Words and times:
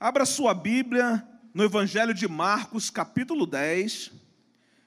Abra 0.00 0.24
sua 0.24 0.54
Bíblia 0.54 1.26
no 1.52 1.64
Evangelho 1.64 2.14
de 2.14 2.28
Marcos, 2.28 2.88
capítulo 2.88 3.44
10. 3.44 4.12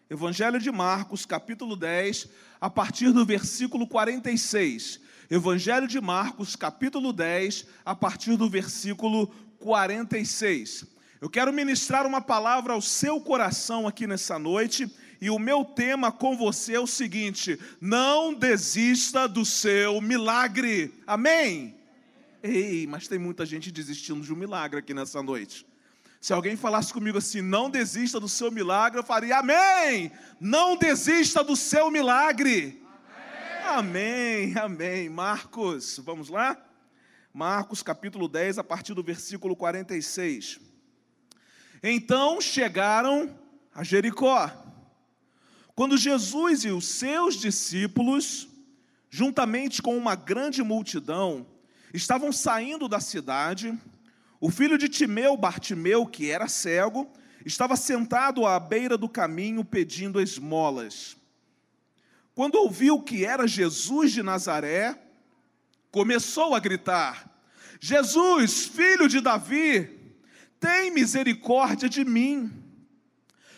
Evangelho 0.10 0.58
de 0.58 0.72
Marcos, 0.72 1.26
capítulo 1.26 1.76
10, 1.76 2.30
a 2.62 2.70
partir 2.70 3.12
do 3.12 3.26
versículo 3.26 3.86
46. 3.86 5.02
Evangelho 5.30 5.86
de 5.86 6.00
Marcos, 6.00 6.56
capítulo 6.56 7.12
10, 7.12 7.66
a 7.84 7.94
partir 7.94 8.38
do 8.38 8.50
versículo 8.50 9.28
46. 9.60 10.86
Eu 11.20 11.30
quero 11.30 11.52
ministrar 11.52 12.08
uma 12.08 12.22
palavra 12.22 12.72
ao 12.72 12.82
seu 12.82 13.20
coração 13.20 13.86
aqui 13.86 14.08
nessa 14.08 14.40
noite, 14.40 14.90
e 15.20 15.30
o 15.30 15.38
meu 15.38 15.66
tema 15.66 16.10
com 16.10 16.38
você 16.38 16.76
é 16.76 16.80
o 16.80 16.88
seguinte: 16.88 17.60
não 17.82 18.34
desista 18.34 19.28
do 19.28 19.44
seu 19.44 20.00
milagre. 20.00 21.04
Amém? 21.06 21.81
Ei, 22.44 22.88
mas 22.88 23.08
tem 23.08 23.20
muita 23.20 23.46
gente 23.46 23.72
desistindo 23.72 24.22
de 24.22 24.34
um 24.34 24.36
milagre 24.36 24.80
aqui 24.80 24.94
nessa 24.94 25.22
noite. 25.22 25.66
Se 26.20 26.34
alguém 26.34 26.56
falasse 26.56 26.92
comigo 26.92 27.18
assim, 27.18 27.42
não 27.42 27.70
desista 27.70 28.20
do 28.20 28.28
seu 28.28 28.52
milagre, 28.52 29.00
eu 29.00 29.04
faria 29.04 29.38
amém. 29.38 30.12
Não 30.40 30.76
desista 30.76 31.44
do 31.44 31.56
seu 31.56 31.92
milagre. 31.92 32.82
Amém, 33.66 34.56
amém. 34.56 34.58
amém. 34.58 35.10
Marcos, 35.10 36.00
vamos 36.04 36.30
lá? 36.30 36.58
Marcos 37.34 37.82
capítulo 37.82 38.28
10, 38.28 38.58
a 38.58 38.64
partir 38.64 38.94
do 38.94 39.04
versículo 39.04 39.56
46. 39.56 40.60
Então 41.84 42.42
chegaram 42.42 43.36
a 43.74 43.84
Jericó. 43.84 44.52
Quando 45.74 45.98
Jesus 45.98 46.66
e 46.66 46.70
os 46.70 46.86
seus 46.86 47.36
discípulos, 47.36 48.48
juntamente 49.10 49.82
com 49.82 49.98
uma 49.98 50.16
grande 50.16 50.62
multidão, 50.62 51.48
estavam 51.94 52.32
saindo 52.32 52.88
da 52.88 53.00
cidade, 53.00 53.78
o 54.40 54.50
filho 54.50 54.78
de 54.78 54.90
Timeu, 54.90 55.38
Bartimeu, 55.38 56.06
que 56.06 56.32
era 56.32 56.48
cego, 56.48 57.12
estava 57.46 57.76
sentado 57.76 58.46
à 58.46 58.60
beira 58.60 58.98
do 58.98 59.10
caminho 59.10 59.64
pedindo 59.64 60.22
esmolas. 60.22 61.18
Quando 62.34 62.56
ouviu 62.56 63.02
que 63.02 63.26
era 63.26 63.48
Jesus 63.48 64.12
de 64.12 64.24
Nazaré, 64.24 64.98
começou 65.92 66.56
a 66.56 66.60
gritar: 66.60 67.30
Jesus, 67.80 68.66
filho 68.66 69.08
de 69.08 69.20
Davi, 69.20 70.00
tem 70.60 70.92
misericórdia 70.92 71.90
de 71.90 72.06
mim. 72.06 72.52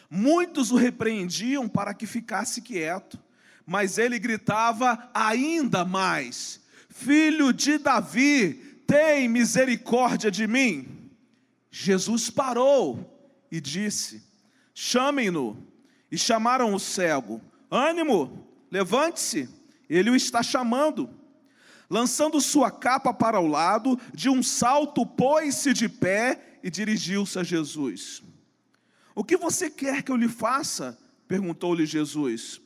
Muitos 0.10 0.72
o 0.72 0.76
repreendiam 0.76 1.68
para 1.68 1.94
que 1.94 2.06
ficasse 2.06 2.62
quieto, 2.62 3.20
mas 3.66 3.98
ele 3.98 4.18
gritava 4.18 5.10
ainda 5.14 5.86
mais: 5.86 6.63
Filho 6.94 7.52
de 7.52 7.80
Davi, 7.80 8.54
tem 8.86 9.28
misericórdia 9.28 10.30
de 10.30 10.46
mim. 10.46 11.10
Jesus 11.72 12.30
parou 12.30 13.36
e 13.52 13.60
disse: 13.60 14.24
Chamem-no. 14.76 15.58
E 16.12 16.18
chamaram 16.20 16.72
o 16.72 16.80
cego: 16.80 17.42
Ânimo, 17.72 18.48
levante-se, 18.70 19.50
ele 19.90 20.12
o 20.12 20.16
está 20.16 20.44
chamando. 20.44 21.10
Lançando 21.90 22.40
sua 22.40 22.70
capa 22.70 23.12
para 23.12 23.40
o 23.40 23.48
lado, 23.48 24.00
de 24.14 24.30
um 24.30 24.44
salto 24.44 25.04
pôs-se 25.04 25.74
de 25.74 25.90
pé 25.90 26.60
e 26.62 26.70
dirigiu-se 26.70 27.40
a 27.40 27.44
Jesus. 27.44 28.22
O 29.16 29.24
que 29.24 29.36
você 29.36 29.68
quer 29.68 30.04
que 30.04 30.12
eu 30.12 30.16
lhe 30.16 30.30
faça? 30.30 30.96
perguntou-lhe 31.28 31.88
Jesus. 31.88 32.62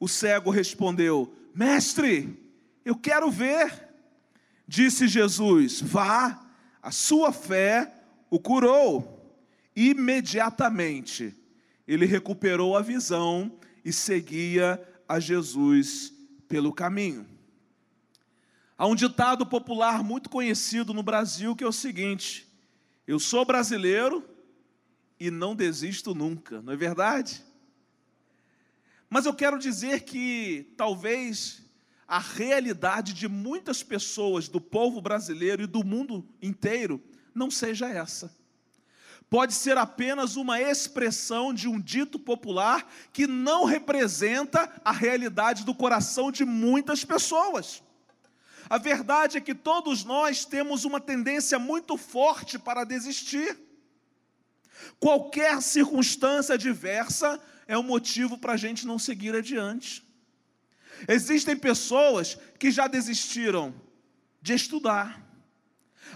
O 0.00 0.08
cego 0.08 0.48
respondeu: 0.48 1.30
Mestre, 1.54 2.45
eu 2.86 2.94
quero 2.94 3.28
ver. 3.32 3.84
Disse 4.66 5.08
Jesus: 5.08 5.80
Vá, 5.80 6.46
a 6.80 6.92
sua 6.92 7.32
fé 7.32 7.92
o 8.30 8.38
curou. 8.38 9.12
Imediatamente 9.74 11.36
ele 11.86 12.06
recuperou 12.06 12.76
a 12.76 12.82
visão 12.82 13.58
e 13.84 13.92
seguia 13.92 14.80
a 15.08 15.18
Jesus 15.18 16.12
pelo 16.48 16.72
caminho. 16.72 17.26
Há 18.78 18.86
um 18.86 18.94
ditado 18.94 19.44
popular 19.44 20.04
muito 20.04 20.30
conhecido 20.30 20.94
no 20.94 21.02
Brasil 21.02 21.56
que 21.56 21.64
é 21.64 21.66
o 21.66 21.72
seguinte: 21.72 22.46
Eu 23.04 23.18
sou 23.18 23.44
brasileiro 23.44 24.24
e 25.18 25.28
não 25.28 25.56
desisto 25.56 26.14
nunca, 26.14 26.62
não 26.62 26.72
é 26.72 26.76
verdade? 26.76 27.42
Mas 29.10 29.26
eu 29.26 29.34
quero 29.34 29.58
dizer 29.58 30.04
que 30.04 30.72
talvez 30.76 31.65
a 32.06 32.18
realidade 32.18 33.12
de 33.12 33.26
muitas 33.26 33.82
pessoas 33.82 34.48
do 34.48 34.60
povo 34.60 35.00
brasileiro 35.00 35.62
e 35.62 35.66
do 35.66 35.84
mundo 35.84 36.26
inteiro 36.40 37.02
não 37.34 37.50
seja 37.50 37.88
essa. 37.88 38.34
Pode 39.28 39.54
ser 39.54 39.76
apenas 39.76 40.36
uma 40.36 40.60
expressão 40.60 41.52
de 41.52 41.66
um 41.66 41.80
dito 41.80 42.16
popular 42.16 42.88
que 43.12 43.26
não 43.26 43.64
representa 43.64 44.72
a 44.84 44.92
realidade 44.92 45.64
do 45.64 45.74
coração 45.74 46.30
de 46.30 46.44
muitas 46.44 47.04
pessoas. 47.04 47.82
A 48.70 48.78
verdade 48.78 49.36
é 49.36 49.40
que 49.40 49.54
todos 49.54 50.04
nós 50.04 50.44
temos 50.44 50.84
uma 50.84 51.00
tendência 51.00 51.58
muito 51.58 51.96
forte 51.96 52.56
para 52.56 52.84
desistir. 52.84 53.58
Qualquer 55.00 55.60
circunstância 55.60 56.54
adversa 56.54 57.40
é 57.66 57.76
um 57.76 57.82
motivo 57.82 58.38
para 58.38 58.52
a 58.52 58.56
gente 58.56 58.86
não 58.86 58.98
seguir 58.98 59.34
adiante. 59.34 60.05
Existem 61.08 61.56
pessoas 61.56 62.38
que 62.58 62.70
já 62.70 62.86
desistiram 62.86 63.74
de 64.40 64.54
estudar. 64.54 65.22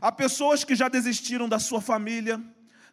Há 0.01 0.13
pessoas 0.13 0.65
que 0.65 0.75
já 0.75 0.89
desistiram 0.89 1.49
da 1.49 1.59
sua 1.59 1.81
família, 1.81 2.41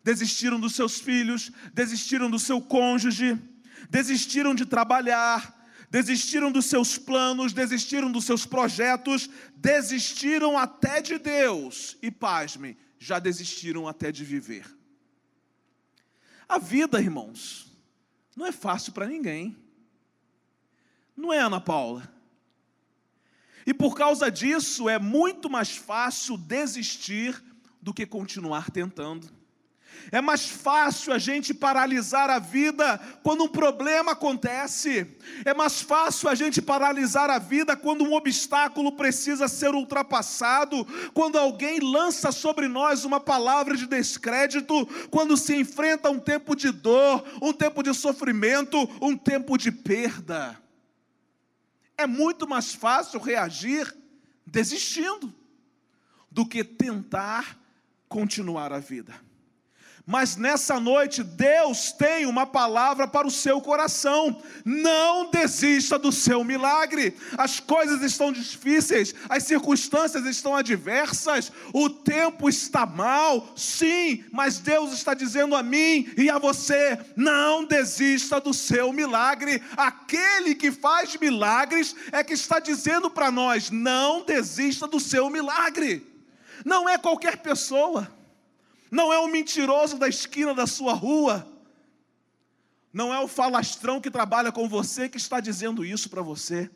desistiram 0.04 0.60
dos 0.60 0.76
seus 0.76 1.00
filhos, 1.00 1.52
desistiram 1.74 2.30
do 2.30 2.40
seu 2.40 2.62
cônjuge, 2.62 3.38
desistiram 3.90 4.56
de 4.56 4.66
trabalhar, 4.66 5.68
desistiram 5.90 6.52
dos 6.52 6.66
seus 6.66 6.98
planos, 6.98 7.54
desistiram 7.54 8.12
dos 8.12 8.26
seus 8.26 8.46
projetos, 8.46 9.30
desistiram 9.56 10.58
até 10.58 11.02
de 11.02 11.18
Deus 11.18 11.98
e, 12.02 12.10
pasme, 12.12 12.78
já 13.00 13.20
desistiram 13.20 13.88
até 13.88 14.12
de 14.12 14.26
viver. 14.26 14.66
A 16.48 16.58
vida, 16.58 17.00
irmãos, 17.00 17.72
não 18.36 18.46
é 18.46 18.52
fácil 18.52 18.94
para 18.94 19.08
ninguém. 19.08 19.58
Não 21.18 21.34
é, 21.34 21.40
Ana 21.40 21.60
Paula? 21.60 22.08
E 23.66 23.74
por 23.74 23.98
causa 23.98 24.32
disso 24.32 24.88
é 24.88 25.00
muito 25.00 25.50
mais 25.50 25.76
fácil 25.76 26.38
desistir 26.38 27.44
do 27.82 27.92
que 27.94 28.06
continuar 28.06 28.70
tentando. 28.70 29.28
É 30.12 30.22
mais 30.22 30.46
fácil 30.48 31.12
a 31.12 31.18
gente 31.18 31.54
paralisar 31.54 32.30
a 32.30 32.40
vida 32.40 32.98
quando 33.24 33.44
um 33.44 33.48
problema 33.48 34.12
acontece. 34.12 35.08
É 35.44 35.54
mais 35.54 35.82
fácil 35.82 36.30
a 36.30 36.36
gente 36.36 36.62
paralisar 36.62 37.30
a 37.30 37.40
vida 37.40 37.76
quando 37.76 38.04
um 38.04 38.14
obstáculo 38.14 38.94
precisa 38.94 39.48
ser 39.48 39.74
ultrapassado, 39.74 40.86
quando 41.14 41.38
alguém 41.38 41.80
lança 41.80 42.32
sobre 42.32 42.68
nós 42.68 43.04
uma 43.04 43.20
palavra 43.20 43.76
de 43.76 43.88
descrédito, 43.88 44.86
quando 45.10 45.36
se 45.36 45.56
enfrenta 45.56 46.10
um 46.10 46.20
tempo 46.20 46.56
de 46.56 46.72
dor, 46.72 47.26
um 47.42 47.52
tempo 47.52 47.84
de 47.84 47.94
sofrimento, 47.94 48.78
um 49.02 49.18
tempo 49.18 49.58
de 49.58 49.72
perda. 49.72 50.67
É 51.98 52.06
muito 52.06 52.48
mais 52.48 52.74
fácil 52.74 53.20
reagir 53.20 53.96
desistindo 54.46 55.34
do 56.32 56.46
que 56.46 56.64
tentar 56.64 57.60
continuar 58.08 58.72
a 58.72 58.80
vida. 58.80 59.14
Mas 60.10 60.38
nessa 60.38 60.80
noite, 60.80 61.22
Deus 61.22 61.92
tem 61.92 62.26
uma 62.26 62.46
palavra 62.46 63.06
para 63.06 63.28
o 63.28 63.32
seu 63.32 63.60
coração. 63.60 64.42
Não 64.64 65.30
desista 65.30 66.00
do 66.00 66.14
seu 66.14 66.46
milagre. 66.46 67.14
As 67.38 67.60
coisas 67.60 68.02
estão 68.02 68.32
difíceis, 68.32 69.14
as 69.28 69.44
circunstâncias 69.44 70.26
estão 70.26 70.56
adversas, 70.56 71.52
o 71.74 71.90
tempo 71.90 72.48
está 72.48 72.86
mal, 72.86 73.52
sim, 73.54 74.24
mas 74.32 74.60
Deus 74.60 74.94
está 74.94 75.14
dizendo 75.14 75.58
a 75.58 75.62
mim 75.62 76.10
e 76.16 76.30
a 76.30 76.38
você: 76.38 76.98
não 77.14 77.66
desista 77.66 78.40
do 78.40 78.54
seu 78.54 78.94
milagre. 78.94 79.62
Aquele 79.76 80.56
que 80.56 80.72
faz 80.72 81.18
milagres 81.18 81.94
é 82.14 82.24
que 82.24 82.34
está 82.34 82.62
dizendo 82.62 83.10
para 83.10 83.30
nós: 83.30 83.70
não 83.70 84.24
desista 84.24 84.88
do 84.88 85.02
seu 85.02 85.30
milagre. 85.30 86.08
Não 86.64 86.88
é 86.88 86.98
qualquer 86.98 87.40
pessoa 87.40 88.17
não 88.90 89.12
é 89.12 89.20
o 89.20 89.28
mentiroso 89.28 89.98
da 89.98 90.08
esquina 90.08 90.54
da 90.54 90.68
sua 90.68 90.94
rua, 90.94 91.48
não 92.92 93.14
é 93.14 93.20
o 93.20 93.28
falastrão 93.28 94.02
que 94.02 94.10
trabalha 94.10 94.52
com 94.52 94.68
você 94.68 95.08
que 95.10 95.18
está 95.18 95.40
dizendo 95.40 95.86
isso 95.86 96.10
para 96.10 96.22
você. 96.22 96.70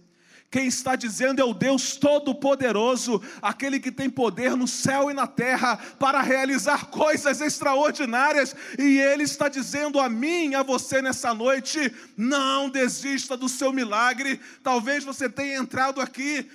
Quem 0.52 0.68
está 0.68 0.98
dizendo 0.98 1.40
é 1.40 1.46
o 1.46 1.54
Deus 1.54 1.96
Todo-Poderoso, 1.96 3.22
aquele 3.42 3.80
que 3.80 3.90
tem 3.90 4.10
poder 4.10 4.54
no 4.58 4.68
céu 4.68 5.10
e 5.10 5.14
na 5.14 5.26
terra 5.26 5.78
para 5.98 6.22
realizar 6.22 6.88
coisas 6.88 7.40
extraordinárias, 7.40 8.54
e 8.78 9.00
Ele 9.00 9.24
está 9.24 9.48
dizendo 9.48 9.98
a 9.98 10.10
mim 10.10 10.54
a 10.54 10.62
você 10.62 11.02
nessa 11.02 11.34
noite: 11.34 11.94
não 12.18 12.70
desista 12.70 13.38
do 13.38 13.48
seu 13.48 13.72
milagre. 13.72 14.42
Talvez 14.62 15.06
você 15.06 15.30
tenha 15.30 15.58
entrado 15.58 16.02
aqui 16.02 16.46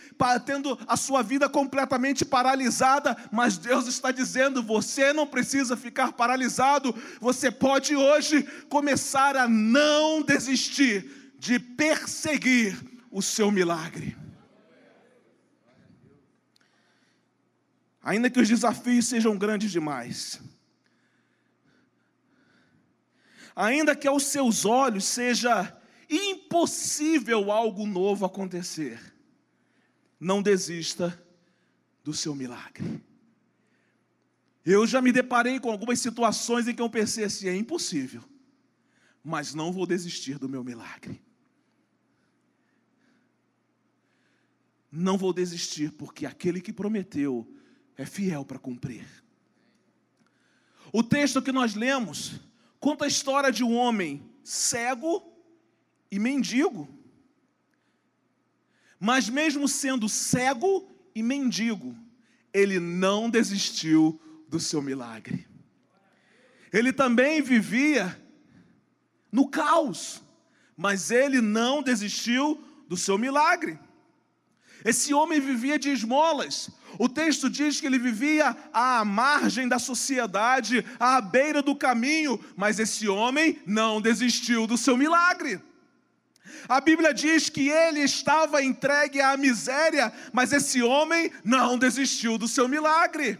tendo 0.44 0.78
a 0.86 0.96
sua 0.98 1.22
vida 1.22 1.48
completamente 1.48 2.22
paralisada, 2.22 3.16
mas 3.32 3.56
Deus 3.56 3.86
está 3.86 4.10
dizendo: 4.10 4.62
você 4.62 5.14
não 5.14 5.26
precisa 5.26 5.74
ficar 5.74 6.12
paralisado, 6.12 6.94
você 7.18 7.50
pode 7.50 7.96
hoje 7.96 8.46
começar 8.68 9.38
a 9.38 9.48
não 9.48 10.20
desistir 10.20 11.32
de 11.38 11.58
perseguir 11.58 12.76
o 13.16 13.22
seu 13.22 13.50
milagre. 13.50 14.14
Ainda 18.02 18.28
que 18.28 18.38
os 18.38 18.46
desafios 18.46 19.06
sejam 19.06 19.38
grandes 19.38 19.72
demais, 19.72 20.38
ainda 23.56 23.96
que 23.96 24.06
aos 24.06 24.24
seus 24.24 24.66
olhos 24.66 25.06
seja 25.06 25.74
impossível 26.10 27.50
algo 27.50 27.86
novo 27.86 28.26
acontecer, 28.26 29.00
não 30.20 30.42
desista 30.42 31.18
do 32.04 32.12
seu 32.12 32.34
milagre. 32.34 33.02
Eu 34.62 34.86
já 34.86 35.00
me 35.00 35.10
deparei 35.10 35.58
com 35.58 35.70
algumas 35.70 36.00
situações 36.00 36.68
em 36.68 36.74
que 36.74 36.82
eu 36.82 36.90
pensei 36.90 37.24
assim: 37.24 37.48
é 37.48 37.56
impossível, 37.56 38.22
mas 39.24 39.54
não 39.54 39.72
vou 39.72 39.86
desistir 39.86 40.38
do 40.38 40.50
meu 40.50 40.62
milagre. 40.62 41.24
Não 44.96 45.18
vou 45.18 45.32
desistir, 45.32 45.92
porque 45.92 46.24
aquele 46.24 46.60
que 46.60 46.72
prometeu 46.72 47.46
é 47.96 48.06
fiel 48.06 48.44
para 48.44 48.58
cumprir. 48.58 49.06
O 50.92 51.02
texto 51.02 51.42
que 51.42 51.52
nós 51.52 51.74
lemos 51.74 52.40
conta 52.80 53.04
a 53.04 53.08
história 53.08 53.52
de 53.52 53.62
um 53.62 53.74
homem 53.74 54.22
cego 54.42 55.22
e 56.10 56.18
mendigo. 56.18 56.88
Mas, 58.98 59.28
mesmo 59.28 59.68
sendo 59.68 60.08
cego 60.08 60.88
e 61.14 61.22
mendigo, 61.22 61.96
ele 62.52 62.80
não 62.80 63.28
desistiu 63.28 64.20
do 64.48 64.58
seu 64.58 64.80
milagre. 64.80 65.46
Ele 66.72 66.92
também 66.92 67.42
vivia 67.42 68.18
no 69.30 69.48
caos, 69.48 70.22
mas 70.76 71.10
ele 71.10 71.40
não 71.40 71.82
desistiu 71.82 72.62
do 72.88 72.96
seu 72.96 73.18
milagre. 73.18 73.78
Esse 74.84 75.12
homem 75.12 75.40
vivia 75.40 75.78
de 75.78 75.90
esmolas. 75.90 76.70
O 76.98 77.08
texto 77.08 77.50
diz 77.50 77.80
que 77.80 77.86
ele 77.86 77.98
vivia 77.98 78.56
à 78.72 79.04
margem 79.04 79.68
da 79.68 79.78
sociedade, 79.78 80.84
à 80.98 81.20
beira 81.20 81.60
do 81.60 81.74
caminho, 81.74 82.42
mas 82.56 82.78
esse 82.78 83.08
homem 83.08 83.60
não 83.66 84.00
desistiu 84.00 84.66
do 84.66 84.78
seu 84.78 84.96
milagre. 84.96 85.60
A 86.68 86.80
Bíblia 86.80 87.12
diz 87.12 87.48
que 87.48 87.68
ele 87.68 88.00
estava 88.00 88.62
entregue 88.62 89.20
à 89.20 89.36
miséria, 89.36 90.12
mas 90.32 90.52
esse 90.52 90.82
homem 90.82 91.30
não 91.44 91.78
desistiu 91.78 92.38
do 92.38 92.48
seu 92.48 92.68
milagre. 92.68 93.38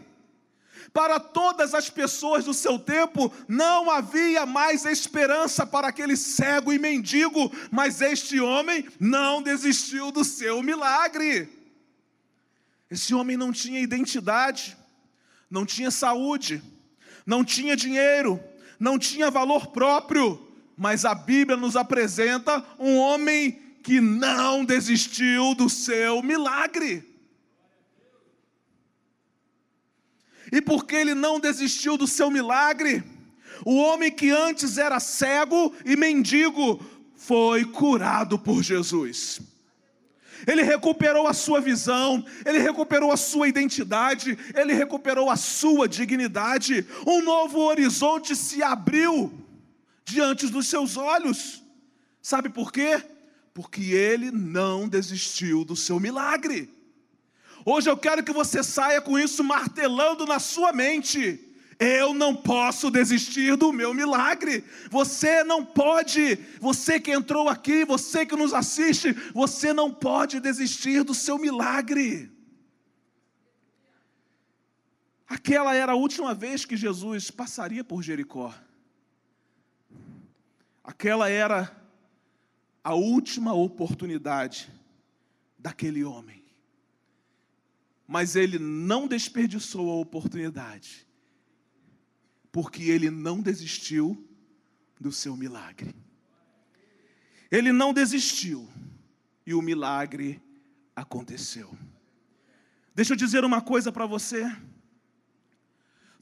Para 0.93 1.19
todas 1.19 1.73
as 1.73 1.89
pessoas 1.89 2.45
do 2.45 2.53
seu 2.53 2.79
tempo, 2.79 3.31
não 3.47 3.91
havia 3.91 4.45
mais 4.45 4.85
esperança 4.85 5.65
para 5.65 5.87
aquele 5.87 6.15
cego 6.15 6.73
e 6.73 6.79
mendigo, 6.79 7.51
mas 7.71 8.01
este 8.01 8.39
homem 8.39 8.87
não 8.99 9.41
desistiu 9.41 10.11
do 10.11 10.23
seu 10.23 10.63
milagre. 10.63 11.49
Esse 12.89 13.13
homem 13.13 13.35
não 13.35 13.51
tinha 13.51 13.79
identidade, 13.79 14.77
não 15.49 15.65
tinha 15.65 15.91
saúde, 15.91 16.61
não 17.25 17.43
tinha 17.43 17.75
dinheiro, 17.75 18.41
não 18.79 18.97
tinha 18.97 19.29
valor 19.29 19.67
próprio, 19.67 20.47
mas 20.77 21.05
a 21.05 21.13
Bíblia 21.13 21.57
nos 21.57 21.75
apresenta 21.75 22.63
um 22.79 22.97
homem 22.97 23.51
que 23.83 23.99
não 24.01 24.65
desistiu 24.65 25.55
do 25.55 25.69
seu 25.69 26.21
milagre. 26.21 27.06
E 30.51 30.61
porque 30.61 30.95
ele 30.95 31.13
não 31.13 31.39
desistiu 31.39 31.97
do 31.97 32.07
seu 32.07 32.31
milagre, 32.31 33.03
o 33.65 33.75
homem 33.75 34.11
que 34.11 34.29
antes 34.29 34.77
era 34.77 34.99
cego 34.99 35.73
e 35.85 35.95
mendigo 35.95 36.79
foi 37.15 37.65
curado 37.65 38.37
por 38.37 38.61
Jesus. 38.63 39.41
Ele 40.45 40.61
recuperou 40.61 41.27
a 41.27 41.33
sua 41.33 41.59
visão, 41.59 42.23
ele 42.45 42.59
recuperou 42.59 43.11
a 43.11 43.17
sua 43.17 43.47
identidade, 43.47 44.37
ele 44.53 44.73
recuperou 44.73 45.29
a 45.31 45.35
sua 45.35 45.87
dignidade. 45.87 46.85
Um 47.07 47.23
novo 47.23 47.59
horizonte 47.59 48.35
se 48.35 48.61
abriu 48.61 49.33
diante 50.05 50.47
dos 50.47 50.67
seus 50.67 50.95
olhos. 50.95 51.63
Sabe 52.21 52.49
por 52.49 52.71
quê? 52.71 53.03
Porque 53.53 53.93
ele 53.93 54.29
não 54.29 54.87
desistiu 54.87 55.65
do 55.65 55.75
seu 55.75 55.99
milagre. 55.99 56.69
Hoje 57.69 57.89
eu 57.89 57.97
quero 57.97 58.23
que 58.23 58.31
você 58.31 58.63
saia 58.63 59.01
com 59.01 59.19
isso 59.19 59.43
martelando 59.43 60.25
na 60.25 60.39
sua 60.39 60.71
mente. 60.71 61.37
Eu 61.77 62.13
não 62.13 62.33
posso 62.33 62.89
desistir 62.89 63.57
do 63.57 63.73
meu 63.73 63.93
milagre. 63.93 64.63
Você 64.89 65.43
não 65.43 65.65
pode, 65.65 66.37
você 66.61 66.97
que 66.97 67.11
entrou 67.11 67.49
aqui, 67.49 67.83
você 67.83 68.25
que 68.25 68.37
nos 68.37 68.53
assiste, 68.53 69.11
você 69.33 69.73
não 69.73 69.93
pode 69.93 70.39
desistir 70.39 71.03
do 71.03 71.13
seu 71.13 71.37
milagre. 71.37 72.31
Aquela 75.27 75.75
era 75.75 75.91
a 75.91 75.95
última 75.95 76.33
vez 76.33 76.63
que 76.63 76.77
Jesus 76.77 77.29
passaria 77.29 77.83
por 77.83 78.01
Jericó. 78.01 78.55
Aquela 80.81 81.29
era 81.29 81.69
a 82.81 82.93
última 82.93 83.53
oportunidade 83.53 84.71
daquele 85.59 86.05
homem 86.05 86.46
mas 88.07 88.35
ele 88.35 88.57
não 88.57 89.07
desperdiçou 89.07 89.91
a 89.91 89.95
oportunidade, 89.95 91.05
porque 92.51 92.83
ele 92.83 93.11
não 93.11 93.41
desistiu 93.41 94.25
do 94.99 95.11
seu 95.11 95.35
milagre. 95.35 95.93
Ele 97.51 97.71
não 97.71 97.93
desistiu 97.93 98.67
e 99.45 99.53
o 99.53 99.61
milagre 99.61 100.41
aconteceu. 100.95 101.77
Deixa 102.95 103.13
eu 103.13 103.17
dizer 103.17 103.45
uma 103.45 103.61
coisa 103.61 103.91
para 103.91 104.05
você. 104.05 104.51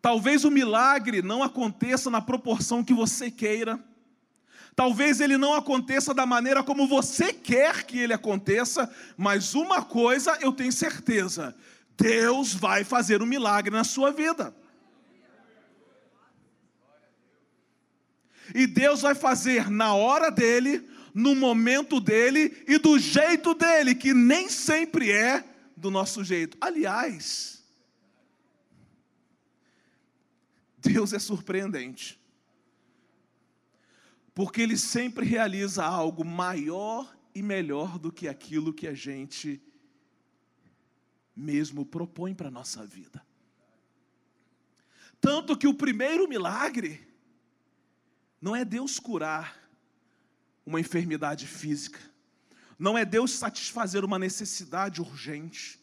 Talvez 0.01 0.43
o 0.43 0.51
milagre 0.51 1.21
não 1.21 1.41
aconteça 1.41 2.09
na 2.09 2.21
proporção 2.21 2.83
que 2.83 2.93
você 2.93 3.31
queira. 3.31 3.83
Talvez 4.75 5.21
ele 5.21 5.37
não 5.37 5.53
aconteça 5.53 6.13
da 6.13 6.25
maneira 6.25 6.61
como 6.61 6.85
você 6.85 7.31
quer 7.31 7.85
que 7.85 7.97
ele 7.97 8.13
aconteça, 8.13 8.93
mas 9.15 9.55
uma 9.55 9.81
coisa 9.81 10.37
eu 10.41 10.51
tenho 10.51 10.71
certeza: 10.71 11.55
Deus 11.97 12.53
vai 12.53 12.83
fazer 12.83 13.21
um 13.21 13.25
milagre 13.25 13.71
na 13.71 13.83
sua 13.83 14.11
vida. 14.11 14.55
E 18.53 18.67
Deus 18.67 19.01
vai 19.01 19.15
fazer 19.15 19.69
na 19.69 19.95
hora 19.95 20.29
dele, 20.29 20.87
no 21.13 21.35
momento 21.35 21.99
dele 21.99 22.63
e 22.67 22.77
do 22.77 22.99
jeito 22.99 23.53
dele, 23.53 23.95
que 23.95 24.13
nem 24.13 24.49
sempre 24.49 25.11
é 25.11 25.43
do 25.75 25.89
nosso 25.89 26.23
jeito. 26.23 26.57
Aliás, 26.61 27.63
Deus 30.77 31.13
é 31.13 31.19
surpreendente. 31.19 32.19
Porque 34.33 34.61
ele 34.61 34.77
sempre 34.77 35.25
realiza 35.25 35.83
algo 35.83 36.25
maior 36.25 37.15
e 37.33 37.41
melhor 37.41 37.97
do 37.97 38.11
que 38.11 38.27
aquilo 38.27 38.73
que 38.73 38.85
a 38.85 38.93
gente 38.93 39.61
mesmo 41.35 41.85
propõe 41.85 42.33
para 42.33 42.47
a 42.47 42.51
nossa 42.51 42.85
vida. 42.85 43.25
Tanto 45.19 45.57
que 45.57 45.67
o 45.67 45.73
primeiro 45.73 46.27
milagre 46.27 47.05
não 48.41 48.55
é 48.55 48.63
Deus 48.63 48.99
curar 48.99 49.57
uma 50.65 50.79
enfermidade 50.79 51.47
física, 51.47 51.99
não 52.77 52.97
é 52.97 53.05
Deus 53.05 53.31
satisfazer 53.31 54.03
uma 54.05 54.19
necessidade 54.19 55.01
urgente. 55.01 55.79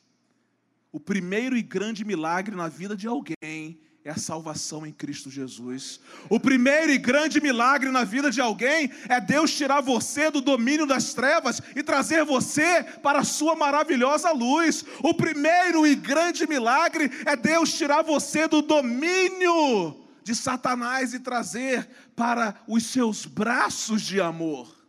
O 0.90 1.00
primeiro 1.00 1.56
e 1.56 1.62
grande 1.62 2.04
milagre 2.04 2.54
na 2.54 2.68
vida 2.68 2.96
de 2.96 3.06
alguém 3.06 3.80
é 4.04 4.10
a 4.10 4.16
salvação 4.16 4.84
em 4.84 4.92
Cristo 4.92 5.30
Jesus. 5.30 6.00
O 6.28 6.40
primeiro 6.40 6.90
e 6.90 6.98
grande 6.98 7.40
milagre 7.40 7.88
na 7.90 8.02
vida 8.02 8.32
de 8.32 8.40
alguém 8.40 8.90
é 9.08 9.20
Deus 9.20 9.54
tirar 9.54 9.80
você 9.80 10.28
do 10.28 10.40
domínio 10.40 10.86
das 10.86 11.14
trevas 11.14 11.62
e 11.76 11.84
trazer 11.84 12.24
você 12.24 12.82
para 13.00 13.20
a 13.20 13.24
sua 13.24 13.54
maravilhosa 13.54 14.32
luz. 14.32 14.84
O 15.04 15.14
primeiro 15.14 15.86
e 15.86 15.94
grande 15.94 16.48
milagre 16.48 17.10
é 17.24 17.36
Deus 17.36 17.72
tirar 17.74 18.02
você 18.02 18.48
do 18.48 18.60
domínio 18.60 19.96
de 20.24 20.34
Satanás 20.34 21.14
e 21.14 21.20
trazer 21.20 21.88
para 22.16 22.60
os 22.66 22.84
seus 22.86 23.24
braços 23.24 24.02
de 24.02 24.20
amor. 24.20 24.82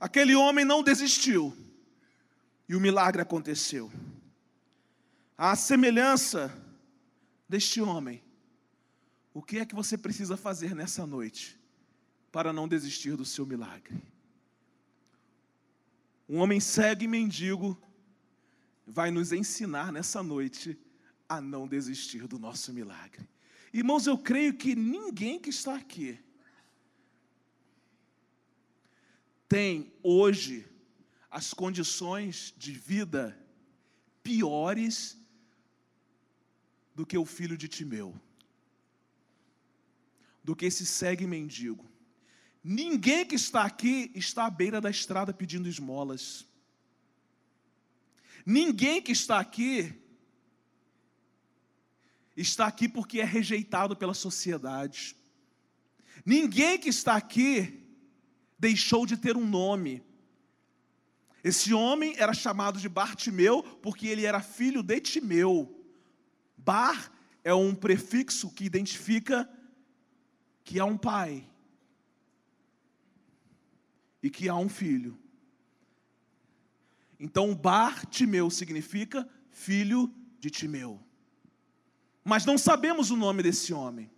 Aquele 0.00 0.34
homem 0.34 0.64
não 0.64 0.82
desistiu 0.82 1.56
e 2.68 2.74
o 2.74 2.80
milagre 2.80 3.22
aconteceu. 3.22 3.88
A 5.44 5.56
semelhança 5.56 6.56
deste 7.48 7.80
homem, 7.80 8.22
o 9.34 9.42
que 9.42 9.58
é 9.58 9.66
que 9.66 9.74
você 9.74 9.98
precisa 9.98 10.36
fazer 10.36 10.72
nessa 10.72 11.04
noite 11.04 11.60
para 12.30 12.52
não 12.52 12.68
desistir 12.68 13.16
do 13.16 13.24
seu 13.24 13.44
milagre? 13.44 14.00
Um 16.28 16.38
homem 16.38 16.60
cego 16.60 17.02
e 17.02 17.08
mendigo 17.08 17.76
vai 18.86 19.10
nos 19.10 19.32
ensinar 19.32 19.90
nessa 19.90 20.22
noite 20.22 20.78
a 21.28 21.40
não 21.40 21.66
desistir 21.66 22.28
do 22.28 22.38
nosso 22.38 22.72
milagre. 22.72 23.28
Irmãos, 23.72 24.06
eu 24.06 24.16
creio 24.16 24.54
que 24.54 24.76
ninguém 24.76 25.40
que 25.40 25.50
está 25.50 25.74
aqui 25.74 26.20
tem 29.48 29.92
hoje 30.04 30.64
as 31.28 31.52
condições 31.52 32.54
de 32.56 32.70
vida 32.70 33.36
piores 34.22 35.20
do 36.94 37.06
que 37.06 37.16
o 37.16 37.24
filho 37.24 37.56
de 37.56 37.68
Timeu, 37.68 38.14
do 40.44 40.54
que 40.54 40.66
esse 40.66 40.84
segue 40.84 41.26
mendigo. 41.26 41.90
Ninguém 42.62 43.26
que 43.26 43.34
está 43.34 43.64
aqui 43.64 44.12
está 44.14 44.46
à 44.46 44.50
beira 44.50 44.80
da 44.80 44.90
estrada 44.90 45.32
pedindo 45.32 45.68
esmolas. 45.68 46.46
Ninguém 48.46 49.02
que 49.02 49.12
está 49.12 49.38
aqui 49.38 49.98
está 52.36 52.66
aqui 52.66 52.88
porque 52.88 53.20
é 53.20 53.24
rejeitado 53.24 53.96
pela 53.96 54.14
sociedade. 54.14 55.16
Ninguém 56.24 56.78
que 56.78 56.88
está 56.88 57.16
aqui 57.16 57.80
deixou 58.58 59.04
de 59.04 59.16
ter 59.16 59.36
um 59.36 59.46
nome. 59.46 60.02
Esse 61.42 61.74
homem 61.74 62.14
era 62.16 62.32
chamado 62.32 62.78
de 62.78 62.88
Bartimeu 62.88 63.62
porque 63.82 64.06
ele 64.06 64.24
era 64.24 64.40
filho 64.40 64.82
de 64.82 65.00
Timeu. 65.00 65.81
Bar 66.64 67.12
é 67.44 67.52
um 67.52 67.74
prefixo 67.74 68.50
que 68.50 68.64
identifica 68.64 69.48
que 70.64 70.78
há 70.78 70.84
um 70.84 70.96
pai 70.96 71.44
e 74.22 74.30
que 74.30 74.48
há 74.48 74.54
um 74.54 74.68
filho. 74.68 75.18
Então, 77.18 77.54
Bartimeu 77.54 78.50
significa 78.50 79.28
filho 79.50 80.12
de 80.38 80.50
Timeu. 80.50 81.00
Mas 82.24 82.44
não 82.44 82.56
sabemos 82.56 83.10
o 83.10 83.16
nome 83.16 83.42
desse 83.42 83.72
homem. 83.72 84.10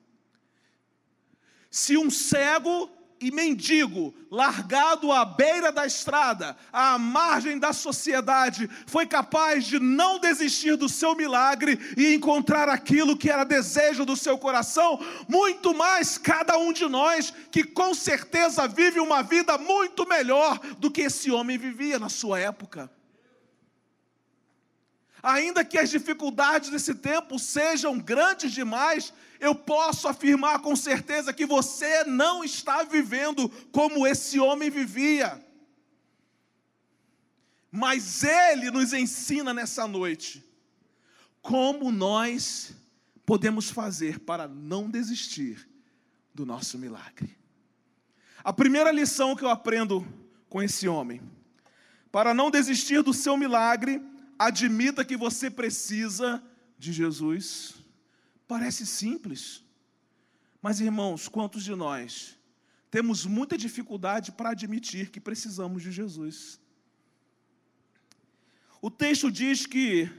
Se 1.71 1.97
um 1.97 2.11
cego 2.11 2.91
e 3.21 3.31
mendigo, 3.31 4.15
largado 4.31 5.11
à 5.13 5.25
beira 5.25 5.71
da 5.71 5.87
estrada, 5.87 6.57
à 6.73 6.99
margem 6.99 7.59
da 7.59 7.73
sociedade, 7.73 8.69
foi 8.87 9.07
capaz 9.07 9.65
de 9.65 9.79
não 9.79 10.19
desistir 10.19 10.77
do 10.77 10.89
seu 10.89 11.15
milagre 11.15 11.79
e 11.97 12.15
encontrar 12.15 12.69
aquilo 12.69 13.17
que 13.17 13.31
era 13.31 13.45
desejo 13.45 14.05
do 14.05 14.17
seu 14.17 14.37
coração, 14.37 15.01
muito 15.29 15.75
mais 15.75 16.19
cada 16.19 16.59
um 16.59 16.73
de 16.73 16.87
nós, 16.87 17.33
que 17.51 17.65
com 17.65 17.95
certeza 17.95 18.69
vive 18.69 19.01
uma 19.01 19.23
vida 19.23 19.57
muito 19.57 20.07
melhor 20.07 20.59
do 20.79 20.91
que 20.91 21.03
esse 21.03 21.31
homem 21.31 21.57
vivia 21.57 21.99
na 21.99 22.09
sua 22.09 22.41
época. 22.41 22.91
Ainda 25.23 25.65
que 25.65 25.79
as 25.79 25.89
dificuldades 25.89 26.69
desse 26.69 26.95
tempo 26.95 27.39
sejam 27.39 27.99
grandes 27.99 28.53
demais, 28.53 29.11
eu 29.45 29.55
posso 29.55 30.09
afirmar 30.09 30.61
com 30.61 30.75
certeza 30.75 31.33
que 31.33 31.45
você 31.45 32.03
não 32.05 32.43
está 32.43 32.83
vivendo 32.83 33.49
como 33.71 34.07
esse 34.07 34.41
homem 34.41 34.71
vivia. 34.71 35.45
Mas 37.71 38.25
ele 38.25 38.71
nos 38.71 38.93
ensina 38.95 39.53
nessa 39.53 39.87
noite 39.87 40.43
como 41.43 41.93
nós 41.93 42.75
podemos 43.27 43.69
fazer 43.69 44.21
para 44.21 44.49
não 44.49 44.89
desistir 44.91 45.69
do 46.33 46.47
nosso 46.47 46.79
milagre. 46.79 47.37
A 48.43 48.53
primeira 48.53 48.91
lição 48.91 49.37
que 49.37 49.45
eu 49.45 49.51
aprendo 49.51 50.07
com 50.49 50.63
esse 50.63 50.89
homem, 50.89 51.21
para 52.11 52.33
não 52.33 52.51
desistir 52.51 53.03
do 53.03 53.13
seu 53.13 53.37
milagre, 53.37 54.01
admita 54.39 55.05
que 55.05 55.17
você 55.17 55.51
precisa 55.51 56.43
de 56.79 56.93
Jesus. 56.93 57.84
Parece 58.47 58.87
simples, 58.87 59.65
mas 60.61 60.81
irmãos, 60.81 61.29
quantos 61.29 61.65
de 61.65 61.75
nós 61.75 62.39
temos 62.91 63.27
muita 63.27 63.57
dificuldade 63.57 64.33
para 64.33 64.51
admitir 64.51 65.11
que 65.11 65.21
precisamos 65.21 65.83
de 65.83 65.91
Jesus? 65.91 66.61
O 68.81 68.91
texto 68.91 69.31
diz 69.31 69.67
que 69.67 70.11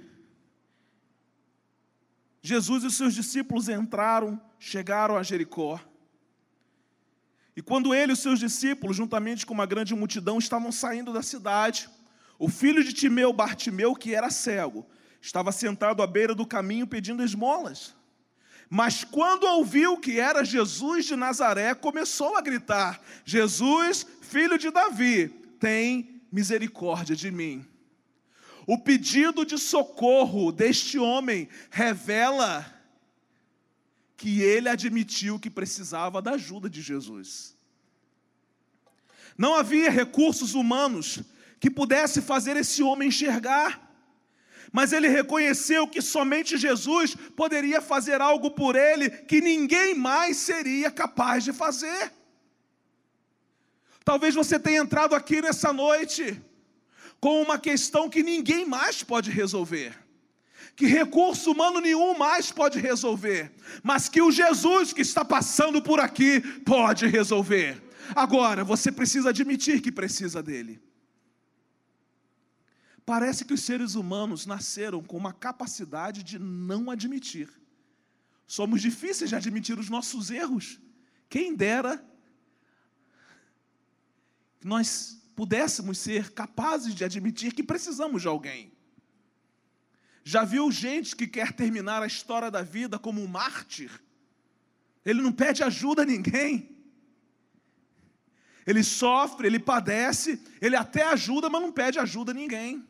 Jesus 2.42 2.84
e 2.84 2.88
os 2.88 2.96
seus 2.96 3.14
discípulos 3.14 3.70
entraram, 3.70 4.42
chegaram 4.60 5.18
a 5.18 5.24
Jericó. 5.24 5.80
E 7.56 7.62
quando 7.62 7.94
ele 7.94 8.12
e 8.12 8.14
os 8.14 8.20
seus 8.20 8.40
discípulos, 8.40 8.98
juntamente 8.98 9.46
com 9.46 9.54
uma 9.54 9.66
grande 9.66 9.96
multidão, 9.96 10.38
estavam 10.38 10.72
saindo 10.72 11.14
da 11.14 11.24
cidade, 11.24 11.90
o 12.38 12.50
filho 12.50 12.84
de 12.84 12.92
Timeu, 12.94 13.32
Bartimeu, 13.32 13.96
que 13.96 14.14
era 14.14 14.30
cego, 14.30 14.86
estava 15.22 15.52
sentado 15.52 16.04
à 16.04 16.08
beira 16.08 16.36
do 16.36 16.46
caminho 16.46 16.86
pedindo 16.86 17.24
esmolas. 17.24 17.96
Mas 18.70 19.04
quando 19.04 19.44
ouviu 19.44 19.98
que 19.98 20.20
era 20.20 20.44
Jesus 20.44 21.06
de 21.06 21.16
Nazaré, 21.16 21.74
começou 21.76 22.36
a 22.36 22.42
gritar: 22.42 23.02
Jesus, 23.24 24.06
filho 24.22 24.58
de 24.58 24.72
Davi, 24.72 25.30
tem 25.60 26.22
misericórdia 26.32 27.16
de 27.16 27.32
mim. 27.32 27.66
O 28.68 28.78
pedido 28.78 29.46
de 29.46 29.58
socorro 29.58 30.52
deste 30.52 30.98
homem 30.98 31.48
revela 31.70 32.66
que 34.18 34.42
ele 34.42 34.68
admitiu 34.68 35.40
que 35.40 35.50
precisava 35.50 36.22
da 36.22 36.32
ajuda 36.32 36.70
de 36.70 36.82
Jesus. 36.82 37.56
Não 39.38 39.54
havia 39.54 39.92
recursos 39.92 40.56
humanos 40.56 41.22
que 41.60 41.70
pudesse 41.70 42.22
fazer 42.22 42.56
esse 42.56 42.82
homem 42.82 43.10
enxergar. 43.10 43.85
Mas 44.76 44.92
ele 44.92 45.08
reconheceu 45.08 45.88
que 45.88 46.02
somente 46.02 46.58
Jesus 46.58 47.16
poderia 47.34 47.80
fazer 47.80 48.20
algo 48.20 48.52
por 48.52 48.76
ele 48.76 49.10
que 49.10 49.40
ninguém 49.40 49.96
mais 49.96 50.36
seria 50.36 50.92
capaz 50.92 51.46
de 51.46 51.54
fazer. 51.54 52.12
Talvez 54.04 54.36
você 54.36 54.60
tenha 54.60 54.82
entrado 54.82 55.16
aqui 55.16 55.42
nessa 55.42 55.72
noite 55.72 56.42
com 57.22 57.42
uma 57.42 57.58
questão 57.58 58.10
que 58.10 58.22
ninguém 58.22 58.66
mais 58.66 59.02
pode 59.02 59.32
resolver, 59.32 59.98
que 60.76 60.86
recurso 60.86 61.54
humano 61.54 61.80
nenhum 61.80 62.18
mais 62.18 62.52
pode 62.52 62.78
resolver, 62.78 63.54
mas 63.82 64.10
que 64.10 64.22
o 64.22 64.30
Jesus 64.30 64.92
que 64.92 65.02
está 65.02 65.24
passando 65.24 65.82
por 65.82 66.02
aqui 66.02 66.42
pode 66.66 67.08
resolver. 67.08 67.82
Agora, 68.14 68.66
você 68.66 68.92
precisa 68.92 69.30
admitir 69.30 69.80
que 69.80 69.90
precisa 69.90 70.44
dele. 70.44 70.82
Parece 73.06 73.46
que 73.46 73.54
os 73.54 73.62
seres 73.62 73.94
humanos 73.94 74.46
nasceram 74.46 75.04
com 75.04 75.16
uma 75.16 75.32
capacidade 75.32 76.24
de 76.24 76.40
não 76.40 76.90
admitir. 76.90 77.50
Somos 78.48 78.82
difíceis 78.82 79.30
de 79.30 79.36
admitir 79.36 79.78
os 79.78 79.90
nossos 79.90 80.32
erros. 80.32 80.80
Quem 81.30 81.56
dera 81.56 82.04
que 84.60 84.68
nós 84.68 85.22
pudéssemos 85.36 85.98
ser 85.98 86.32
capazes 86.32 86.96
de 86.96 87.04
admitir 87.04 87.54
que 87.54 87.62
precisamos 87.62 88.22
de 88.22 88.28
alguém. 88.28 88.72
Já 90.24 90.44
viu 90.44 90.72
gente 90.72 91.16
que 91.16 91.28
quer 91.28 91.52
terminar 91.52 92.02
a 92.02 92.08
história 92.08 92.50
da 92.50 92.64
vida 92.64 92.98
como 92.98 93.22
um 93.22 93.28
mártir? 93.28 93.92
Ele 95.06 95.22
não 95.22 95.32
pede 95.32 95.62
ajuda 95.62 96.02
a 96.02 96.06
ninguém. 96.06 96.76
Ele 98.66 98.84
sofre, 98.84 99.46
ele 99.46 99.60
padece, 99.60 100.42
ele 100.60 100.76
até 100.76 101.04
ajuda, 101.04 101.48
mas 101.48 101.62
não 101.62 101.72
pede 101.72 102.00
ajuda 102.00 102.32
a 102.32 102.34
ninguém. 102.34 102.84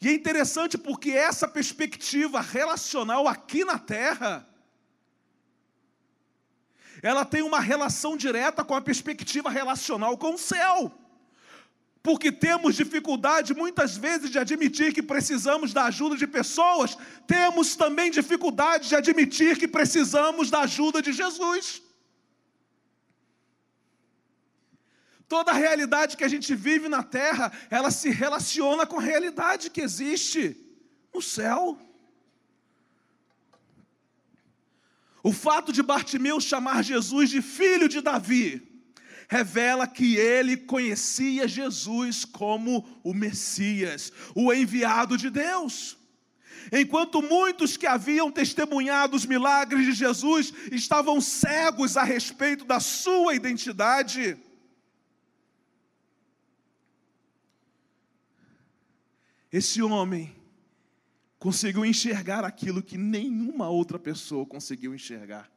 E 0.00 0.08
é 0.08 0.12
interessante 0.12 0.78
porque 0.78 1.10
essa 1.10 1.48
perspectiva 1.48 2.40
relacional 2.40 3.26
aqui 3.26 3.64
na 3.64 3.78
terra, 3.78 4.48
ela 7.02 7.24
tem 7.24 7.42
uma 7.42 7.60
relação 7.60 8.16
direta 8.16 8.64
com 8.64 8.74
a 8.74 8.80
perspectiva 8.80 9.50
relacional 9.50 10.16
com 10.16 10.34
o 10.34 10.38
céu. 10.38 10.92
Porque 12.00 12.30
temos 12.30 12.76
dificuldade 12.76 13.54
muitas 13.54 13.96
vezes 13.96 14.30
de 14.30 14.38
admitir 14.38 14.94
que 14.94 15.02
precisamos 15.02 15.72
da 15.72 15.86
ajuda 15.86 16.16
de 16.16 16.26
pessoas, 16.26 16.96
temos 17.26 17.74
também 17.74 18.10
dificuldade 18.10 18.88
de 18.88 18.94
admitir 18.94 19.58
que 19.58 19.66
precisamos 19.66 20.48
da 20.48 20.60
ajuda 20.60 21.02
de 21.02 21.12
Jesus. 21.12 21.82
Toda 25.28 25.52
a 25.52 25.54
realidade 25.54 26.16
que 26.16 26.24
a 26.24 26.28
gente 26.28 26.54
vive 26.54 26.88
na 26.88 27.02
terra, 27.02 27.52
ela 27.68 27.90
se 27.90 28.08
relaciona 28.08 28.86
com 28.86 28.98
a 28.98 29.02
realidade 29.02 29.68
que 29.68 29.82
existe 29.82 30.56
no 31.14 31.20
céu. 31.20 31.78
O 35.22 35.32
fato 35.32 35.70
de 35.70 35.82
Bartimeu 35.82 36.40
chamar 36.40 36.82
Jesus 36.82 37.28
de 37.28 37.42
filho 37.42 37.88
de 37.88 38.00
Davi 38.00 38.62
revela 39.28 39.86
que 39.86 40.16
ele 40.16 40.56
conhecia 40.56 41.46
Jesus 41.46 42.24
como 42.24 42.88
o 43.04 43.12
Messias, 43.12 44.10
o 44.34 44.50
enviado 44.50 45.18
de 45.18 45.28
Deus. 45.28 45.98
Enquanto 46.72 47.20
muitos 47.20 47.76
que 47.76 47.86
haviam 47.86 48.30
testemunhado 48.30 49.14
os 49.14 49.26
milagres 49.26 49.84
de 49.84 49.92
Jesus 49.92 50.54
estavam 50.72 51.20
cegos 51.20 51.98
a 51.98 52.02
respeito 52.02 52.64
da 52.64 52.80
sua 52.80 53.34
identidade, 53.34 54.38
esse 59.50 59.82
homem 59.82 60.36
conseguiu 61.38 61.84
enxergar 61.84 62.44
aquilo 62.44 62.82
que 62.82 62.98
nenhuma 62.98 63.68
outra 63.68 63.98
pessoa 63.98 64.44
conseguiu 64.44 64.94
enxergar. 64.94 65.50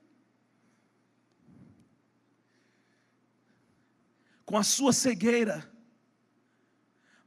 Com 4.45 4.57
a 4.57 4.63
sua 4.63 4.93
cegueira, 4.93 5.69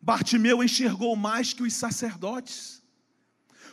Bartimeu 0.00 0.62
enxergou 0.62 1.16
mais 1.16 1.52
que 1.52 1.62
os 1.62 1.74
sacerdotes. 1.74 2.82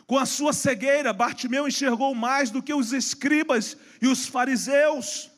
Com 0.06 0.18
a 0.18 0.26
sua 0.26 0.52
cegueira, 0.52 1.12
Bartimeu 1.12 1.68
enxergou 1.68 2.14
mais 2.14 2.50
do 2.50 2.62
que 2.62 2.74
os 2.74 2.92
escribas 2.92 3.76
e 4.00 4.06
os 4.08 4.26
fariseus. 4.26 5.31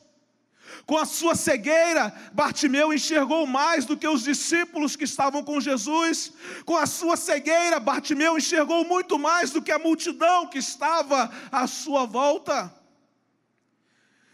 Com 0.85 0.97
a 0.97 1.05
sua 1.05 1.35
cegueira, 1.35 2.13
Bartimeu 2.33 2.93
enxergou 2.93 3.47
mais 3.47 3.85
do 3.85 3.97
que 3.97 4.07
os 4.07 4.23
discípulos 4.23 4.95
que 4.95 5.03
estavam 5.03 5.43
com 5.43 5.59
Jesus. 5.59 6.33
Com 6.63 6.77
a 6.77 6.85
sua 6.85 7.17
cegueira, 7.17 7.79
Bartimeu 7.79 8.37
enxergou 8.37 8.85
muito 8.85 9.17
mais 9.17 9.51
do 9.51 9.61
que 9.61 9.71
a 9.71 9.79
multidão 9.79 10.47
que 10.47 10.59
estava 10.59 11.31
à 11.51 11.65
sua 11.65 12.05
volta. 12.05 12.73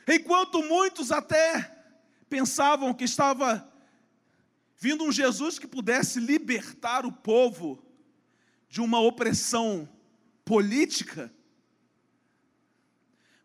Enquanto 0.08 0.62
muitos 0.64 1.12
até 1.12 1.72
pensavam 2.30 2.94
que 2.94 3.06
estava 3.06 3.66
vindo 4.78 5.04
um 5.04 5.12
Jesus 5.12 5.60
que 5.60 5.68
pudesse 5.68 6.20
libertar 6.20 7.06
o 7.06 7.12
povo 7.12 7.82
de 8.68 8.82
uma 8.82 9.00
opressão 9.00 9.88
política, 10.44 11.32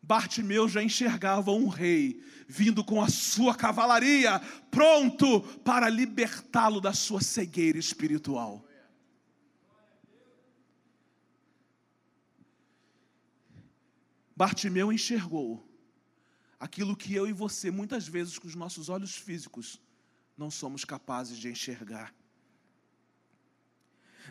Bartimeu 0.03 0.69
já 0.69 0.83
enxergava 0.83 1.51
um 1.51 1.67
rei 1.67 2.23
vindo 2.49 2.85
com 2.85 3.03
a 3.03 3.09
sua 3.09 3.55
cavalaria, 3.55 4.39
pronto 4.71 5.41
para 5.65 5.89
libertá-lo 5.89 6.81
da 6.81 6.93
sua 6.93 7.21
cegueira 7.21 7.79
espiritual. 7.79 8.65
Bartimeu 14.37 14.93
enxergou 14.93 15.67
aquilo 16.61 16.97
que 16.97 17.15
eu 17.15 17.27
e 17.27 17.33
você, 17.33 17.71
muitas 17.71 18.07
vezes, 18.07 18.39
com 18.39 18.47
os 18.47 18.55
nossos 18.55 18.89
olhos 18.89 19.17
físicos, 19.17 19.81
não 20.37 20.51
somos 20.51 20.85
capazes 20.85 21.39
de 21.39 21.49
enxergar. 21.49 22.15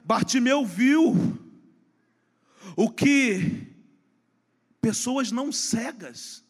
Bartimeu 0.04 0.64
viu 0.64 1.16
o 2.76 2.90
que 2.90 3.74
pessoas 4.80 5.32
não 5.32 5.52
cegas 5.52 6.45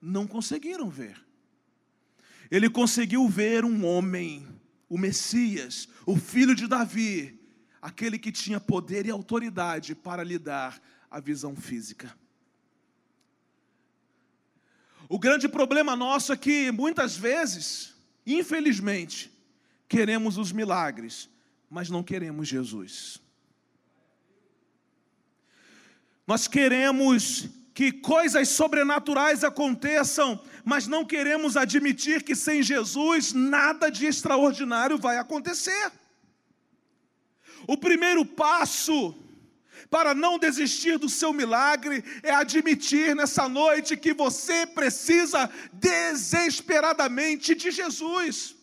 não 0.00 0.26
conseguiram 0.26 0.88
ver. 0.88 1.20
Ele 2.50 2.70
conseguiu 2.70 3.28
ver 3.28 3.64
um 3.64 3.84
homem, 3.84 4.46
o 4.88 4.96
Messias, 4.96 5.88
o 6.06 6.16
filho 6.16 6.54
de 6.54 6.66
Davi, 6.66 7.38
aquele 7.80 8.18
que 8.18 8.32
tinha 8.32 8.58
poder 8.58 9.06
e 9.06 9.10
autoridade 9.10 9.94
para 9.94 10.24
lhe 10.24 10.38
dar 10.38 10.80
a 11.10 11.20
visão 11.20 11.54
física. 11.54 12.16
O 15.08 15.18
grande 15.18 15.48
problema 15.48 15.96
nosso 15.96 16.32
é 16.32 16.36
que 16.36 16.70
muitas 16.70 17.16
vezes, 17.16 17.94
infelizmente, 18.26 19.32
queremos 19.88 20.36
os 20.36 20.52
milagres, 20.52 21.30
mas 21.70 21.88
não 21.88 22.02
queremos 22.02 22.46
Jesus. 22.46 23.20
Nós 26.26 26.46
queremos 26.46 27.48
que 27.78 27.92
coisas 27.92 28.48
sobrenaturais 28.48 29.44
aconteçam, 29.44 30.42
mas 30.64 30.88
não 30.88 31.04
queremos 31.04 31.56
admitir 31.56 32.24
que 32.24 32.34
sem 32.34 32.60
Jesus 32.60 33.32
nada 33.32 33.88
de 33.88 34.04
extraordinário 34.04 34.98
vai 34.98 35.16
acontecer. 35.16 35.92
O 37.68 37.76
primeiro 37.76 38.24
passo 38.26 39.14
para 39.88 40.12
não 40.12 40.40
desistir 40.40 40.98
do 40.98 41.08
seu 41.08 41.32
milagre 41.32 42.02
é 42.24 42.32
admitir 42.32 43.14
nessa 43.14 43.48
noite 43.48 43.96
que 43.96 44.12
você 44.12 44.66
precisa 44.66 45.48
desesperadamente 45.72 47.54
de 47.54 47.70
Jesus. 47.70 48.56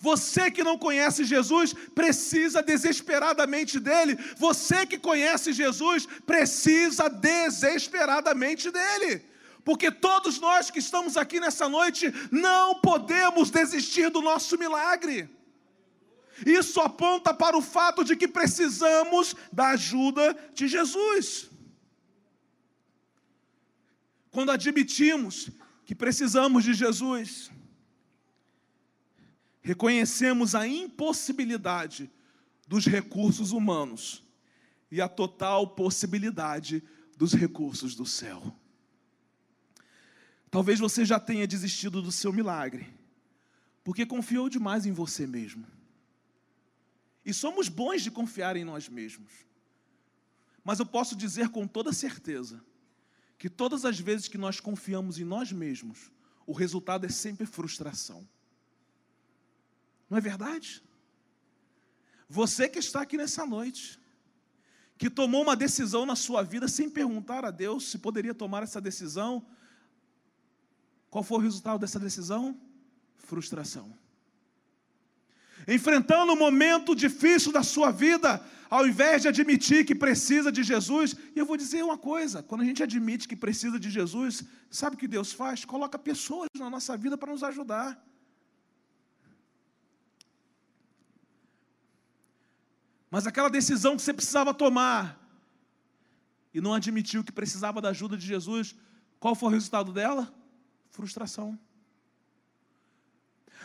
Você 0.00 0.50
que 0.50 0.62
não 0.62 0.78
conhece 0.78 1.24
Jesus, 1.24 1.72
precisa 1.94 2.62
desesperadamente 2.62 3.80
dele. 3.80 4.16
Você 4.36 4.86
que 4.86 4.98
conhece 4.98 5.52
Jesus, 5.52 6.06
precisa 6.24 7.08
desesperadamente 7.08 8.70
dele. 8.70 9.24
Porque 9.64 9.90
todos 9.90 10.38
nós 10.38 10.70
que 10.70 10.78
estamos 10.78 11.16
aqui 11.16 11.40
nessa 11.40 11.68
noite 11.68 12.12
não 12.30 12.76
podemos 12.76 13.50
desistir 13.50 14.08
do 14.08 14.22
nosso 14.22 14.56
milagre. 14.56 15.28
Isso 16.46 16.80
aponta 16.80 17.34
para 17.34 17.56
o 17.56 17.62
fato 17.62 18.04
de 18.04 18.14
que 18.14 18.28
precisamos 18.28 19.34
da 19.52 19.70
ajuda 19.70 20.36
de 20.54 20.68
Jesus. 20.68 21.50
Quando 24.30 24.52
admitimos 24.52 25.50
que 25.84 25.94
precisamos 25.94 26.62
de 26.62 26.72
Jesus, 26.72 27.50
reconhecemos 29.60 30.54
a 30.54 30.66
impossibilidade 30.66 32.10
dos 32.66 32.86
recursos 32.86 33.52
humanos 33.52 34.22
e 34.90 35.00
a 35.00 35.08
total 35.08 35.68
possibilidade 35.68 36.82
dos 37.16 37.32
recursos 37.32 37.94
do 37.94 38.06
céu. 38.06 38.54
Talvez 40.50 40.78
você 40.78 41.04
já 41.04 41.20
tenha 41.20 41.46
desistido 41.46 42.00
do 42.00 42.10
seu 42.10 42.32
milagre, 42.32 42.86
porque 43.84 44.06
confiou 44.06 44.48
demais 44.48 44.86
em 44.86 44.92
você 44.92 45.26
mesmo. 45.26 45.66
E 47.24 47.34
somos 47.34 47.68
bons 47.68 48.02
de 48.02 48.10
confiar 48.10 48.56
em 48.56 48.64
nós 48.64 48.88
mesmos. 48.88 49.30
Mas 50.64 50.78
eu 50.78 50.86
posso 50.86 51.14
dizer 51.14 51.50
com 51.50 51.66
toda 51.66 51.92
certeza 51.92 52.62
que 53.38 53.48
todas 53.48 53.84
as 53.84 53.98
vezes 53.98 54.28
que 54.28 54.38
nós 54.38 54.60
confiamos 54.60 55.18
em 55.18 55.24
nós 55.24 55.52
mesmos, 55.52 56.10
o 56.46 56.52
resultado 56.52 57.04
é 57.06 57.08
sempre 57.08 57.46
frustração. 57.46 58.26
Não 60.08 60.18
é 60.18 60.20
verdade? 60.20 60.82
Você 62.28 62.68
que 62.68 62.78
está 62.78 63.02
aqui 63.02 63.16
nessa 63.16 63.46
noite, 63.46 63.98
que 64.98 65.08
tomou 65.08 65.42
uma 65.42 65.56
decisão 65.56 66.04
na 66.04 66.16
sua 66.16 66.42
vida 66.42 66.66
sem 66.68 66.90
perguntar 66.90 67.44
a 67.44 67.50
Deus 67.50 67.90
se 67.90 67.98
poderia 67.98 68.34
tomar 68.34 68.62
essa 68.62 68.80
decisão, 68.80 69.46
qual 71.10 71.24
foi 71.24 71.38
o 71.38 71.42
resultado 71.42 71.78
dessa 71.78 71.98
decisão? 71.98 72.60
Frustração. 73.16 73.96
Enfrentando 75.66 76.32
um 76.32 76.36
momento 76.36 76.94
difícil 76.94 77.52
da 77.52 77.62
sua 77.62 77.90
vida, 77.90 78.42
ao 78.70 78.86
invés 78.86 79.22
de 79.22 79.28
admitir 79.28 79.84
que 79.84 79.94
precisa 79.94 80.50
de 80.50 80.62
Jesus, 80.62 81.14
e 81.34 81.38
eu 81.38 81.46
vou 81.46 81.56
dizer 81.56 81.82
uma 81.82 81.98
coisa: 81.98 82.42
quando 82.42 82.62
a 82.62 82.64
gente 82.64 82.82
admite 82.82 83.28
que 83.28 83.36
precisa 83.36 83.78
de 83.78 83.90
Jesus, 83.90 84.44
sabe 84.70 84.96
o 84.96 84.98
que 84.98 85.08
Deus 85.08 85.32
faz? 85.32 85.64
Coloca 85.64 85.98
pessoas 85.98 86.48
na 86.56 86.68
nossa 86.68 86.96
vida 86.96 87.16
para 87.16 87.32
nos 87.32 87.42
ajudar. 87.42 88.02
Mas 93.10 93.26
aquela 93.26 93.48
decisão 93.48 93.96
que 93.96 94.02
você 94.02 94.12
precisava 94.12 94.52
tomar 94.52 95.18
e 96.52 96.60
não 96.60 96.74
admitiu 96.74 97.24
que 97.24 97.32
precisava 97.32 97.80
da 97.80 97.90
ajuda 97.90 98.16
de 98.16 98.26
Jesus, 98.26 98.74
qual 99.18 99.34
foi 99.34 99.48
o 99.48 99.52
resultado 99.52 99.92
dela? 99.92 100.32
Frustração. 100.90 101.58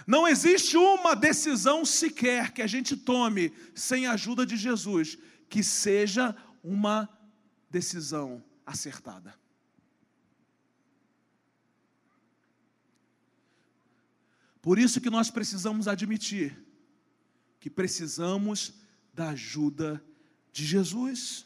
Não 0.06 0.27
existe 0.27 0.75
uma 0.75 1.15
decisão 1.15 1.86
sequer 1.86 2.51
que 2.51 2.62
a 2.62 2.67
gente 2.67 2.97
tome 2.97 3.53
sem 3.73 4.06
a 4.06 4.13
ajuda 4.13 4.45
de 4.45 4.58
Jesus 4.58 5.17
que 5.49 5.63
seja 5.63 6.36
uma 6.63 7.10
decisão 7.69 8.43
acertada. 8.65 9.34
Por 14.62 14.79
isso 14.79 15.01
que 15.01 15.10
nós 15.10 15.29
precisamos 15.29 15.88
admitir 15.88 16.58
que 17.60 17.69
precisamos 17.69 18.73
da 19.13 19.30
ajuda 19.30 20.04
de 20.52 20.65
Jesus. 20.65 21.45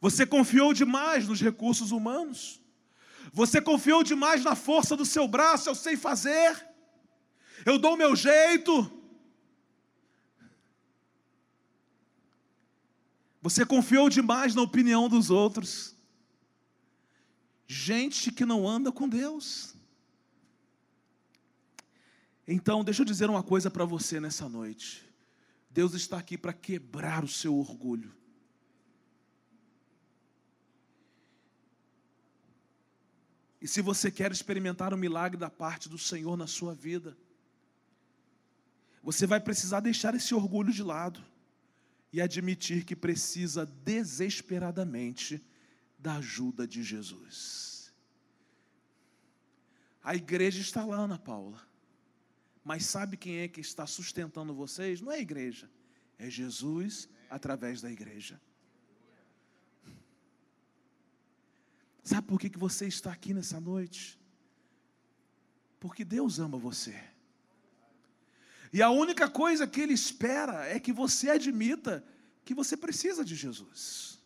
Você 0.00 0.26
confiou 0.26 0.72
demais 0.74 1.26
nos 1.26 1.40
recursos 1.40 1.90
humanos. 1.90 2.60
Você 3.32 3.60
confiou 3.60 4.02
demais 4.02 4.44
na 4.44 4.54
força 4.54 4.96
do 4.96 5.04
seu 5.04 5.26
braço, 5.26 5.68
eu 5.68 5.74
sei 5.74 5.96
fazer. 5.96 6.66
Eu 7.64 7.78
dou 7.78 7.94
o 7.94 7.96
meu 7.96 8.14
jeito. 8.14 8.92
Você 13.40 13.64
confiou 13.64 14.10
demais 14.10 14.54
na 14.54 14.62
opinião 14.62 15.08
dos 15.08 15.30
outros. 15.30 15.94
Gente 17.66 18.30
que 18.32 18.44
não 18.44 18.68
anda 18.68 18.92
com 18.92 19.08
Deus. 19.08 19.74
Então, 22.46 22.84
deixa 22.84 23.02
eu 23.02 23.06
dizer 23.06 23.28
uma 23.28 23.42
coisa 23.42 23.70
para 23.70 23.84
você 23.84 24.20
nessa 24.20 24.48
noite. 24.48 25.05
Deus 25.76 25.92
está 25.92 26.16
aqui 26.16 26.38
para 26.38 26.54
quebrar 26.54 27.22
o 27.22 27.28
seu 27.28 27.54
orgulho. 27.54 28.16
E 33.60 33.68
se 33.68 33.82
você 33.82 34.10
quer 34.10 34.32
experimentar 34.32 34.94
o 34.94 34.96
milagre 34.96 35.38
da 35.38 35.50
parte 35.50 35.86
do 35.86 35.98
Senhor 35.98 36.34
na 36.34 36.46
sua 36.46 36.74
vida, 36.74 37.14
você 39.02 39.26
vai 39.26 39.38
precisar 39.38 39.80
deixar 39.80 40.14
esse 40.14 40.34
orgulho 40.34 40.72
de 40.72 40.82
lado 40.82 41.22
e 42.10 42.22
admitir 42.22 42.82
que 42.82 42.96
precisa 42.96 43.66
desesperadamente 43.66 45.46
da 45.98 46.14
ajuda 46.16 46.66
de 46.66 46.82
Jesus. 46.82 47.92
A 50.02 50.16
igreja 50.16 50.58
está 50.58 50.86
lá, 50.86 50.96
Ana 50.96 51.18
Paula. 51.18 51.65
Mas 52.66 52.84
sabe 52.84 53.16
quem 53.16 53.38
é 53.38 53.46
que 53.46 53.60
está 53.60 53.86
sustentando 53.86 54.52
vocês? 54.52 55.00
Não 55.00 55.12
é 55.12 55.18
a 55.18 55.20
igreja, 55.20 55.70
é 56.18 56.28
Jesus 56.28 57.08
através 57.30 57.80
da 57.80 57.88
igreja. 57.88 58.40
Sabe 62.02 62.26
por 62.26 62.40
que, 62.40 62.50
que 62.50 62.58
você 62.58 62.88
está 62.88 63.12
aqui 63.12 63.32
nessa 63.32 63.60
noite? 63.60 64.18
Porque 65.78 66.04
Deus 66.04 66.40
ama 66.40 66.58
você. 66.58 67.00
E 68.72 68.82
a 68.82 68.90
única 68.90 69.30
coisa 69.30 69.64
que 69.68 69.80
Ele 69.80 69.94
espera 69.94 70.66
é 70.66 70.80
que 70.80 70.92
você 70.92 71.30
admita 71.30 72.04
que 72.44 72.52
você 72.52 72.76
precisa 72.76 73.24
de 73.24 73.36
Jesus. 73.36 74.18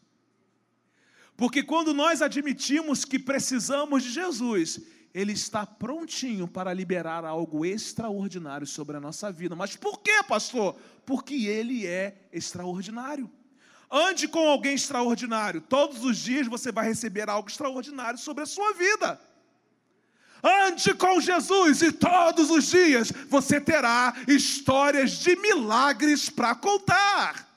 Porque 1.37 1.62
quando 1.62 1.92
nós 1.92 2.22
admitimos 2.22 3.05
que 3.05 3.18
precisamos 3.18 4.03
de 4.03 4.11
Jesus, 4.11 4.81
ele 5.12 5.32
está 5.32 5.66
prontinho 5.66 6.46
para 6.46 6.72
liberar 6.72 7.24
algo 7.24 7.64
extraordinário 7.64 8.66
sobre 8.66 8.96
a 8.96 9.00
nossa 9.00 9.32
vida. 9.32 9.56
Mas 9.56 9.76
por 9.76 10.00
quê, 10.00 10.22
pastor? 10.26 10.76
Porque 11.04 11.46
ele 11.46 11.86
é 11.86 12.28
extraordinário. 12.32 13.30
Ande 13.90 14.28
com 14.28 14.48
alguém 14.48 14.74
extraordinário. 14.74 15.60
Todos 15.60 16.04
os 16.04 16.16
dias 16.16 16.46
você 16.46 16.70
vai 16.70 16.86
receber 16.86 17.28
algo 17.28 17.48
extraordinário 17.48 18.18
sobre 18.18 18.44
a 18.44 18.46
sua 18.46 18.72
vida. 18.72 19.20
Ande 20.42 20.94
com 20.94 21.20
Jesus 21.20 21.82
e 21.82 21.92
todos 21.92 22.50
os 22.50 22.66
dias 22.66 23.12
você 23.28 23.60
terá 23.60 24.14
histórias 24.28 25.18
de 25.18 25.34
milagres 25.36 26.30
para 26.30 26.54
contar. 26.54 27.48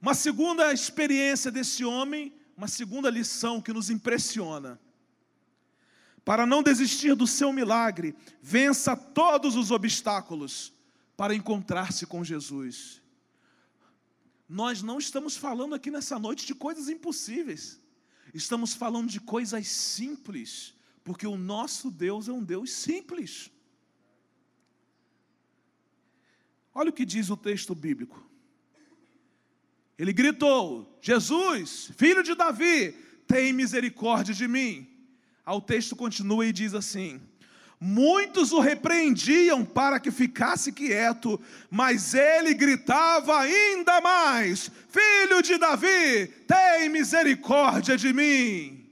Uma 0.00 0.14
segunda 0.14 0.72
experiência 0.72 1.50
desse 1.50 1.84
homem 1.84 2.37
uma 2.58 2.66
segunda 2.66 3.08
lição 3.08 3.62
que 3.62 3.72
nos 3.72 3.88
impressiona. 3.88 4.80
Para 6.24 6.44
não 6.44 6.60
desistir 6.60 7.14
do 7.14 7.24
seu 7.24 7.52
milagre, 7.52 8.16
vença 8.42 8.96
todos 8.96 9.54
os 9.54 9.70
obstáculos 9.70 10.72
para 11.16 11.36
encontrar-se 11.36 12.04
com 12.04 12.24
Jesus. 12.24 13.00
Nós 14.48 14.82
não 14.82 14.98
estamos 14.98 15.36
falando 15.36 15.76
aqui 15.76 15.88
nessa 15.88 16.18
noite 16.18 16.44
de 16.46 16.54
coisas 16.54 16.88
impossíveis, 16.88 17.80
estamos 18.34 18.74
falando 18.74 19.08
de 19.08 19.20
coisas 19.20 19.68
simples, 19.68 20.74
porque 21.04 21.28
o 21.28 21.36
nosso 21.36 21.92
Deus 21.92 22.26
é 22.26 22.32
um 22.32 22.42
Deus 22.42 22.72
simples. 22.72 23.52
Olha 26.74 26.90
o 26.90 26.92
que 26.92 27.04
diz 27.04 27.30
o 27.30 27.36
texto 27.36 27.72
bíblico. 27.72 28.27
Ele 29.98 30.12
gritou: 30.12 30.98
Jesus, 31.02 31.90
filho 31.96 32.22
de 32.22 32.34
Davi, 32.34 32.92
tem 33.26 33.52
misericórdia 33.52 34.32
de 34.32 34.46
mim. 34.46 34.88
Ao 35.44 35.60
texto 35.60 35.96
continua 35.96 36.46
e 36.46 36.52
diz 36.52 36.72
assim: 36.72 37.20
Muitos 37.80 38.52
o 38.52 38.60
repreendiam 38.60 39.64
para 39.64 39.98
que 39.98 40.10
ficasse 40.10 40.72
quieto, 40.72 41.40
mas 41.70 42.14
ele 42.14 42.54
gritava 42.54 43.40
ainda 43.40 44.00
mais: 44.00 44.70
Filho 44.88 45.42
de 45.42 45.58
Davi, 45.58 46.28
tem 46.46 46.88
misericórdia 46.88 47.96
de 47.96 48.12
mim. 48.12 48.88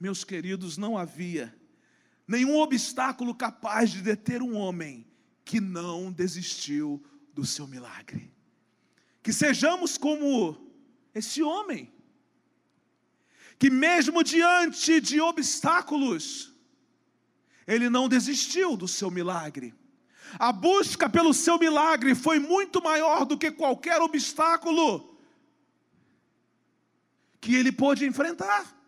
Meus 0.00 0.24
queridos, 0.24 0.76
não 0.76 0.96
havia 0.98 1.54
nenhum 2.26 2.56
obstáculo 2.56 3.34
capaz 3.34 3.90
de 3.90 4.02
deter 4.02 4.42
um 4.42 4.54
homem 4.54 5.06
que 5.44 5.60
não 5.60 6.10
desistiu 6.10 7.02
do 7.34 7.44
seu 7.44 7.66
milagre. 7.66 8.32
Que 9.22 9.32
sejamos 9.32 9.98
como 9.98 10.56
esse 11.14 11.42
homem, 11.42 11.92
que 13.58 13.70
mesmo 13.70 14.22
diante 14.22 15.00
de 15.00 15.20
obstáculos, 15.20 16.52
ele 17.66 17.88
não 17.90 18.08
desistiu 18.08 18.76
do 18.76 18.86
seu 18.86 19.10
milagre. 19.10 19.74
A 20.38 20.52
busca 20.52 21.08
pelo 21.08 21.32
seu 21.32 21.58
milagre 21.58 22.14
foi 22.14 22.38
muito 22.38 22.82
maior 22.82 23.24
do 23.24 23.38
que 23.38 23.50
qualquer 23.50 24.00
obstáculo 24.00 25.16
que 27.40 27.54
ele 27.54 27.70
pôde 27.70 28.06
enfrentar. 28.06 28.83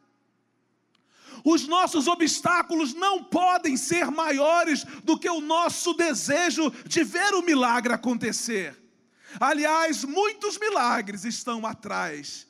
Os 1.49 1.69
nossos 1.69 2.09
obstáculos 2.09 2.93
não 2.93 3.23
podem 3.23 3.77
ser 3.77 4.11
maiores 4.11 4.83
do 5.05 5.17
que 5.17 5.31
o 5.31 5.41
nosso 5.41 5.95
desejo 5.95 6.73
de 6.89 7.05
ver 7.05 7.35
o 7.35 7.43
milagre 7.43 7.93
acontecer. 7.93 8.77
Aliás, 9.39 10.03
muitos 10.03 10.59
milagres 10.59 11.25
estão 11.25 11.65
atrás 11.65 12.49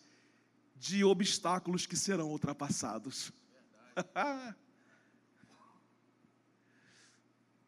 de 0.77 1.05
obstáculos 1.05 1.85
que 1.85 1.95
serão 1.95 2.31
ultrapassados. 2.31 3.31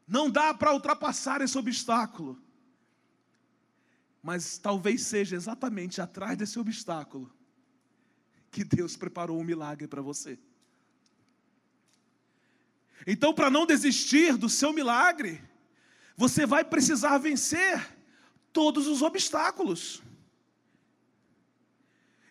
Não 0.09 0.31
dá 0.31 0.55
para 0.55 0.73
ultrapassar 0.73 1.43
esse 1.43 1.59
obstáculo. 1.59 2.43
Mas 4.23 4.57
talvez 4.57 5.03
seja 5.03 5.37
exatamente 5.37 6.01
atrás 6.01 6.39
desse 6.39 6.59
obstáculo 6.59 7.31
que 8.51 8.65
Deus 8.65 8.97
preparou 8.97 9.39
um 9.39 9.45
milagre 9.45 9.87
para 9.87 10.01
você. 10.01 10.39
Então, 13.07 13.33
para 13.33 13.51
não 13.51 13.67
desistir 13.67 14.37
do 14.37 14.49
seu 14.49 14.73
milagre, 14.73 15.43
você 16.17 16.45
vai 16.45 16.65
precisar 16.65 17.19
vencer 17.19 17.97
todos 18.53 18.87
os 18.87 19.03
obstáculos. 19.03 20.03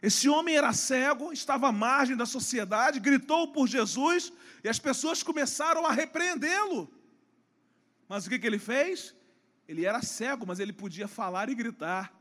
Esse 0.02 0.30
homem 0.30 0.56
era 0.56 0.74
cego, 0.74 1.34
estava 1.34 1.70
à 1.70 1.72
margem 1.72 2.16
da 2.16 2.26
sociedade, 2.26 3.00
gritou 3.00 3.52
por 3.52 3.68
Jesus 3.68 4.32
e 4.64 4.70
as 4.70 4.78
pessoas 4.78 5.24
começaram 5.24 5.86
a 5.86 5.92
repreendê-lo. 5.92 6.90
Mas 8.08 8.26
o 8.26 8.30
que, 8.30 8.40
que 8.40 8.48
ele 8.48 8.60
fez? 8.60 9.16
Ele 9.68 9.86
era 9.86 10.02
cego, 10.02 10.46
mas 10.46 10.60
ele 10.60 10.72
podia 10.72 11.08
falar 11.08 11.50
e 11.50 11.56
gritar. 11.56 12.17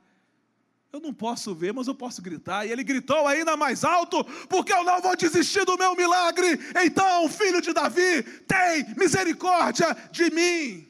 Eu 0.93 1.01
não 1.01 1.13
posso 1.13 1.55
ver, 1.55 1.73
mas 1.75 1.89
eu 1.89 1.95
posso 1.95 2.23
gritar. 2.23 2.65
E 2.65 2.73
ele 2.73 2.83
gritou 2.83 3.27
ainda 3.27 3.57
mais 3.57 3.85
alto, 3.85 4.25
porque 4.49 4.73
eu 4.73 4.85
não 4.85 5.01
vou 5.03 5.17
desistir 5.17 5.65
do 5.65 5.77
meu 5.77 5.95
milagre. 5.95 6.59
Então, 6.85 7.29
filho 7.29 7.61
de 7.61 7.73
Davi, 7.73 8.23
tem 8.47 8.95
misericórdia 8.97 9.95
de 10.11 10.31
mim. 10.31 10.87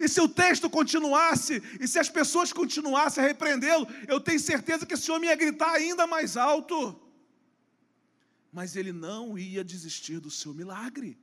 E 0.00 0.08
se 0.08 0.20
o 0.20 0.28
texto 0.28 0.68
continuasse, 0.68 1.62
e 1.80 1.88
se 1.88 1.98
as 1.98 2.08
pessoas 2.08 2.52
continuassem 2.52 3.22
a 3.22 3.26
repreendê-lo, 3.26 3.86
eu 4.06 4.20
tenho 4.20 4.38
certeza 4.38 4.86
que 4.86 4.94
esse 4.94 5.10
homem 5.10 5.30
ia 5.30 5.36
gritar 5.36 5.72
ainda 5.72 6.06
mais 6.06 6.36
alto. 6.36 7.00
Mas 8.52 8.76
ele 8.76 8.92
não 8.92 9.38
ia 9.38 9.64
desistir 9.64 10.20
do 10.20 10.30
seu 10.30 10.54
milagre. 10.54 11.18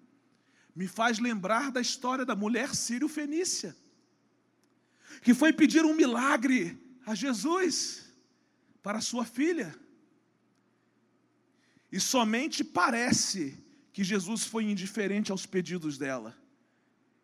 Me 0.75 0.87
faz 0.87 1.19
lembrar 1.19 1.71
da 1.71 1.81
história 1.81 2.25
da 2.25 2.35
mulher 2.35 2.75
sírio-fenícia, 2.75 3.75
que 5.21 5.33
foi 5.33 5.53
pedir 5.53 5.85
um 5.85 5.93
milagre 5.93 6.82
a 7.05 7.15
Jesus 7.15 8.05
para 8.81 9.01
sua 9.01 9.25
filha. 9.25 9.73
E 11.91 11.99
somente 11.99 12.63
parece 12.63 13.57
que 13.91 14.03
Jesus 14.03 14.45
foi 14.45 14.63
indiferente 14.63 15.31
aos 15.31 15.45
pedidos 15.45 15.97
dela. 15.97 16.35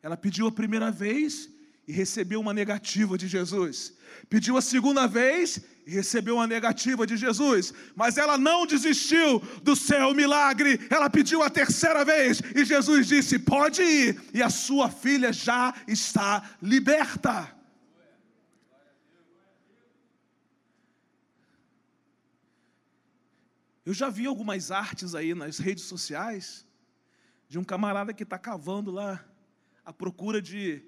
Ela 0.01 0.15
pediu 0.15 0.47
a 0.47 0.51
primeira 0.51 0.91
vez 0.91 1.49
e 1.87 1.91
recebeu 1.91 2.39
uma 2.39 2.53
negativa 2.53 3.17
de 3.17 3.27
Jesus. 3.27 3.93
Pediu 4.29 4.55
a 4.57 4.61
segunda 4.61 5.07
vez 5.07 5.59
e 5.87 5.91
recebeu 5.91 6.35
uma 6.35 6.45
negativa 6.45 7.05
de 7.07 7.17
Jesus. 7.17 7.73
Mas 7.95 8.17
ela 8.17 8.37
não 8.37 8.67
desistiu 8.67 9.39
do 9.63 9.75
seu 9.75 10.13
milagre. 10.13 10.79
Ela 10.89 11.09
pediu 11.09 11.41
a 11.41 11.49
terceira 11.49 12.05
vez 12.05 12.41
e 12.55 12.63
Jesus 12.63 13.07
disse: 13.07 13.39
Pode 13.39 13.81
ir, 13.81 14.21
e 14.31 14.43
a 14.43 14.51
sua 14.51 14.91
filha 14.91 15.33
já 15.33 15.73
está 15.87 16.47
liberta. 16.61 17.58
Eu 23.85 23.93
já 23.93 24.09
vi 24.09 24.25
algumas 24.25 24.71
artes 24.71 25.15
aí 25.15 25.33
nas 25.33 25.57
redes 25.57 25.85
sociais 25.85 26.65
de 27.47 27.57
um 27.57 27.63
camarada 27.63 28.13
que 28.13 28.23
está 28.23 28.37
cavando 28.37 28.91
lá 28.91 29.25
à 29.83 29.91
procura 29.91 30.41
de 30.41 30.83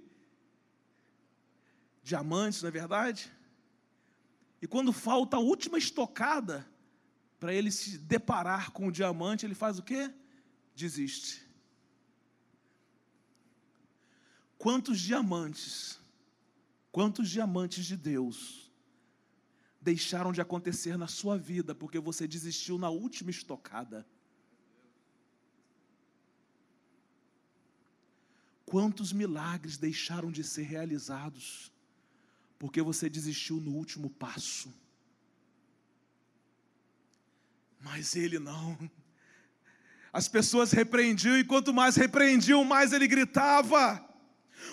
diamantes, 2.04 2.62
não 2.62 2.69
é 2.69 2.71
verdade? 2.71 3.32
E 4.62 4.67
quando 4.67 4.93
falta 4.93 5.38
a 5.38 5.39
última 5.39 5.77
estocada 5.77 6.67
para 7.39 7.54
ele 7.54 7.71
se 7.71 7.97
deparar 7.97 8.71
com 8.71 8.88
o 8.88 8.91
diamante, 8.91 9.45
ele 9.45 9.56
faz 9.56 9.80
o 9.80 9.84
quê? 9.84 10.13
desiste. 10.75 11.47
Quantos 14.58 14.99
diamantes, 14.99 15.99
quantos 16.91 17.30
diamantes 17.30 17.86
de 17.86 17.97
Deus 17.97 18.70
deixaram 19.82 20.32
de 20.32 20.39
acontecer 20.39 20.98
na 20.98 21.08
sua 21.08 21.38
vida 21.38 21.74
porque 21.74 22.00
você 22.00 22.28
desistiu 22.28 22.78
na 22.78 22.89
última 22.89 23.32
estocada? 23.32 24.06
Quantos 28.65 29.12
milagres 29.12 29.78
deixaram 29.78 30.32
de 30.32 30.44
ser 30.44 30.63
realizados 30.63 31.72
porque 32.60 32.82
você 32.82 33.10
desistiu 33.10 33.58
no 33.58 33.72
último 33.72 34.10
passo? 34.10 34.74
Mas 37.80 38.15
ele 38.15 38.38
não. 38.38 38.78
As 40.13 40.28
pessoas 40.28 40.72
repreendiam 40.72 41.38
e 41.38 41.44
quanto 41.44 41.74
mais 41.74 41.96
repreendiam, 41.96 42.63
mais 42.63 42.94
ele 42.94 43.08
gritava. 43.08 44.08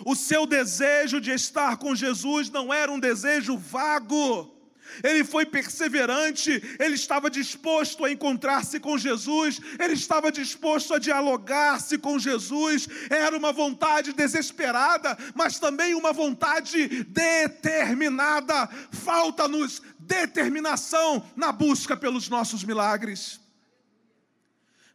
O 0.05 0.15
seu 0.15 0.47
desejo 0.47 1.21
de 1.21 1.31
estar 1.31 1.79
com 1.79 1.95
Jesus 1.95 2.51
não 2.51 2.73
era 2.73 2.93
um 2.93 3.01
desejo 3.01 3.57
vago. 3.57 4.58
Ele 5.03 5.25
foi 5.25 5.47
perseverante, 5.47 6.51
ele 6.79 6.95
estava 6.95 7.31
disposto 7.31 8.05
a 8.05 8.11
encontrar-se 8.11 8.81
com 8.81 8.99
Jesus, 8.99 9.61
ele 9.79 9.95
estava 9.95 10.33
disposto 10.33 10.95
a 10.95 10.99
dialogar-se 10.99 11.99
com 11.99 12.19
Jesus. 12.19 12.89
Era 13.09 13.37
uma 13.37 13.53
vontade 13.53 14.13
desesperada, 14.13 15.17
mas 15.35 15.59
também 15.59 15.95
uma 15.95 16.13
vontade 16.13 17.05
determinada. 17.05 18.69
Falta-nos 18.91 19.83
determinação 19.99 21.25
na 21.37 21.53
busca 21.53 21.97
pelos 21.97 22.29
nossos 22.29 22.65
milagres. 22.65 23.41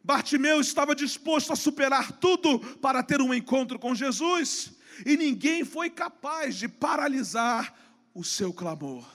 Bartimeu 0.02 0.60
estava 0.60 0.94
disposto 0.94 1.50
a 1.50 1.56
superar 1.56 2.12
tudo 2.12 2.58
para 2.76 3.02
ter 3.02 3.22
um 3.22 3.32
encontro 3.32 3.78
com 3.78 3.94
Jesus, 3.94 4.72
e 5.06 5.16
ninguém 5.16 5.64
foi 5.64 5.88
capaz 5.88 6.56
de 6.56 6.68
paralisar 6.68 7.74
o 8.12 8.22
seu 8.22 8.52
clamor. 8.52 9.06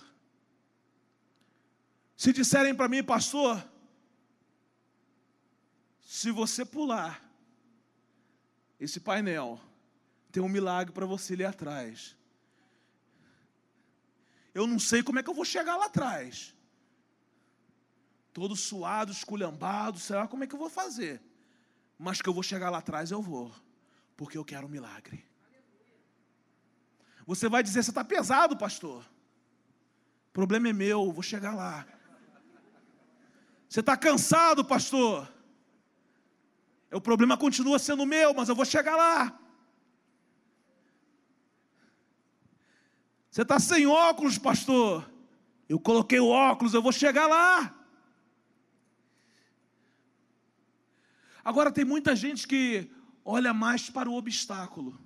Se 2.20 2.34
disserem 2.34 2.76
para 2.76 2.90
mim, 2.90 3.02
pastor, 3.02 3.66
se 6.02 6.32
você 6.32 6.66
pular 6.66 7.24
esse 8.78 9.00
painel, 9.00 9.58
tem 10.30 10.44
um 10.44 10.50
milagre 10.50 10.92
para 10.92 11.06
você 11.06 11.32
ali 11.32 11.46
atrás. 11.46 12.18
Eu 14.54 14.68
não 14.68 14.78
sei 14.78 15.02
como 15.02 15.20
é 15.20 15.24
que 15.24 15.30
eu 15.30 15.34
vou 15.34 15.46
chegar 15.46 15.78
lá 15.78 15.86
atrás 15.86 16.54
todo 18.34 18.54
suado, 18.54 19.14
esculhambado, 19.14 19.98
sei 19.98 20.18
lá 20.18 20.28
como 20.28 20.44
é 20.44 20.48
que 20.48 20.54
eu 20.54 20.60
vou 20.60 20.70
fazer. 20.70 21.22
Mas 21.98 22.22
que 22.22 22.28
eu 22.28 22.34
vou 22.34 22.44
chegar 22.44 22.70
lá 22.70 22.80
atrás, 22.80 23.12
eu 23.12 23.22
vou, 23.22 23.50
porque 24.18 24.38
eu 24.38 24.44
quero 24.44 24.68
um 24.68 24.70
milagre. 24.70 25.26
Você 27.26 27.48
vai 27.48 27.64
dizer, 27.64 27.82
você 27.82 27.92
está 27.92 28.04
pesado, 28.04 28.58
pastor. 28.58 29.06
O 30.28 30.34
problema 30.34 30.68
é 30.68 30.74
meu, 30.74 31.14
vou 31.14 31.24
chegar 31.24 31.56
lá. 31.56 31.88
Você 33.70 33.82
está 33.82 33.96
cansado, 33.96 34.66
pastor. 34.66 35.32
O 36.92 37.00
problema 37.00 37.38
continua 37.38 37.78
sendo 37.78 38.04
meu, 38.04 38.34
mas 38.34 38.50
eu 38.50 38.56
vou 38.56 38.66
chegar 38.66 38.96
lá. 38.96 39.40
Você 43.30 43.44
está 43.44 43.60
sem 43.60 43.86
óculos, 43.86 44.40
pastor. 44.40 45.08
Eu 45.68 45.80
coloquei 45.80 46.20
o 46.20 46.30
óculos, 46.30 46.74
eu 46.74 46.82
vou 46.82 46.92
chegar 46.92 47.28
lá. 47.28 47.76
Agora 51.46 51.72
tem 51.72 51.86
muita 51.86 52.16
gente 52.16 52.48
que 52.48 52.92
olha 53.24 53.54
mais 53.54 53.88
para 53.88 54.10
o 54.10 54.16
obstáculo 54.16 55.00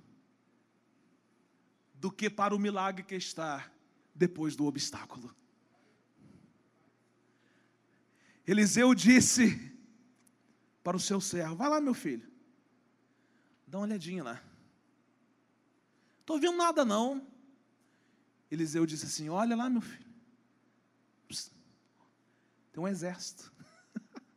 do 1.92 2.10
que 2.10 2.30
para 2.30 2.54
o 2.54 2.58
milagre 2.58 3.04
que 3.04 3.14
está 3.14 3.70
depois 4.14 4.56
do 4.56 4.64
obstáculo. 4.64 5.34
Eliseu 8.46 8.94
disse 8.94 9.72
para 10.82 10.96
o 10.96 11.00
seu 11.00 11.20
servo: 11.20 11.56
Vai 11.56 11.68
lá, 11.68 11.80
meu 11.80 11.94
filho, 11.94 12.30
dá 13.66 13.78
uma 13.78 13.86
olhadinha 13.86 14.22
lá. 14.22 14.42
Estou 16.20 16.38
vendo 16.38 16.56
nada 16.56 16.84
não. 16.84 17.26
Eliseu 18.50 18.84
disse 18.86 19.06
assim: 19.06 19.28
Olha 19.28 19.56
lá, 19.56 19.68
meu 19.70 19.80
filho, 19.80 20.04
tem 22.72 22.82
um 22.82 22.88
exército. 22.88 23.52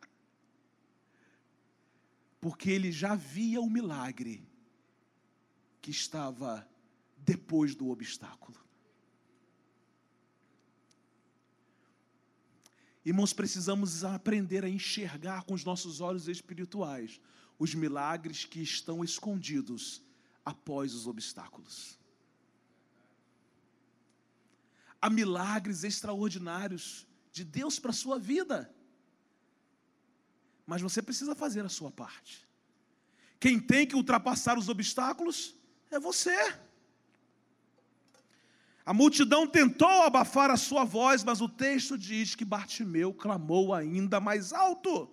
porque 2.40 2.70
ele 2.70 2.92
já 2.92 3.16
via 3.16 3.60
o 3.60 3.70
milagre 3.70 4.48
que 5.82 5.92
estava 5.92 6.68
depois 7.18 7.76
do 7.76 7.90
obstáculo. 7.90 8.67
Irmãos, 13.08 13.34
precisamos 13.34 14.04
aprender 14.04 14.66
a 14.66 14.70
enxergar 14.70 15.44
com 15.44 15.54
os 15.54 15.64
nossos 15.64 16.02
olhos 16.02 16.28
espirituais 16.28 17.20
os 17.58 17.74
milagres 17.74 18.46
que 18.46 18.62
estão 18.62 19.04
escondidos 19.04 20.02
após 20.44 20.94
os 20.94 21.08
obstáculos. 21.08 21.98
Há 25.02 25.10
milagres 25.10 25.84
extraordinários 25.84 27.08
de 27.32 27.44
Deus 27.44 27.80
para 27.80 27.92
a 27.92 27.94
sua 28.04 28.20
vida 28.20 28.74
mas 30.68 30.82
você 30.82 31.02
precisa 31.02 31.34
fazer 31.34 31.66
a 31.66 31.70
sua 31.70 31.90
parte. 31.90 32.46
Quem 33.40 33.58
tem 33.58 33.88
que 33.88 33.96
ultrapassar 33.96 34.58
os 34.58 34.68
obstáculos 34.68 35.56
é 35.90 35.98
você. 35.98 36.36
A 38.88 38.94
multidão 38.94 39.46
tentou 39.46 40.04
abafar 40.04 40.50
a 40.50 40.56
sua 40.56 40.86
voz, 40.86 41.22
mas 41.22 41.42
o 41.42 41.50
texto 41.50 41.98
diz 41.98 42.36
que 42.36 42.46
Bartimeu 42.46 43.14
clamou 43.14 43.74
ainda 43.74 44.22
mais 44.22 44.54
alto. 44.54 45.10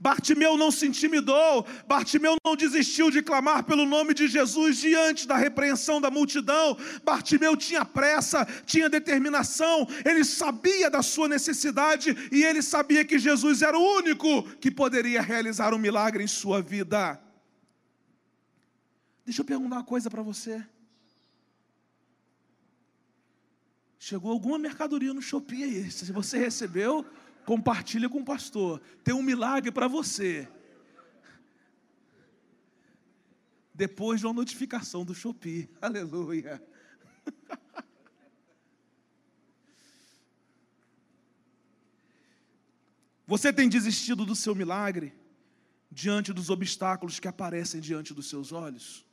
Bartimeu 0.00 0.56
não 0.56 0.70
se 0.70 0.86
intimidou, 0.86 1.66
Bartimeu 1.86 2.34
não 2.42 2.56
desistiu 2.56 3.10
de 3.10 3.20
clamar 3.20 3.64
pelo 3.64 3.84
nome 3.84 4.14
de 4.14 4.26
Jesus 4.26 4.78
diante 4.78 5.28
da 5.28 5.36
repreensão 5.36 6.00
da 6.00 6.10
multidão. 6.10 6.74
Bartimeu 7.04 7.54
tinha 7.58 7.84
pressa, 7.84 8.46
tinha 8.64 8.88
determinação, 8.88 9.86
ele 10.02 10.24
sabia 10.24 10.88
da 10.88 11.02
sua 11.02 11.28
necessidade 11.28 12.16
e 12.32 12.42
ele 12.42 12.62
sabia 12.62 13.04
que 13.04 13.18
Jesus 13.18 13.60
era 13.60 13.78
o 13.78 13.96
único 13.98 14.44
que 14.60 14.70
poderia 14.70 15.20
realizar 15.20 15.74
um 15.74 15.78
milagre 15.78 16.24
em 16.24 16.26
sua 16.26 16.62
vida. 16.62 17.20
Deixa 19.26 19.42
eu 19.42 19.44
perguntar 19.44 19.76
uma 19.76 19.84
coisa 19.84 20.08
para 20.08 20.22
você. 20.22 20.64
Chegou 24.04 24.32
alguma 24.32 24.58
mercadoria 24.58 25.14
no 25.14 25.22
Shopee 25.22 25.62
aí? 25.62 25.88
Se 25.88 26.10
você 26.10 26.36
recebeu, 26.36 27.06
compartilha 27.46 28.08
com 28.08 28.18
o 28.18 28.24
pastor. 28.24 28.82
Tem 29.04 29.14
um 29.14 29.22
milagre 29.22 29.70
para 29.70 29.86
você. 29.86 30.48
Depois 33.72 34.18
de 34.18 34.26
uma 34.26 34.32
notificação 34.32 35.04
do 35.04 35.14
Shopee. 35.14 35.70
Aleluia. 35.80 36.60
Você 43.24 43.52
tem 43.52 43.68
desistido 43.68 44.26
do 44.26 44.34
seu 44.34 44.52
milagre 44.52 45.14
diante 45.92 46.32
dos 46.32 46.50
obstáculos 46.50 47.20
que 47.20 47.28
aparecem 47.28 47.80
diante 47.80 48.12
dos 48.12 48.28
seus 48.28 48.50
olhos? 48.50 49.06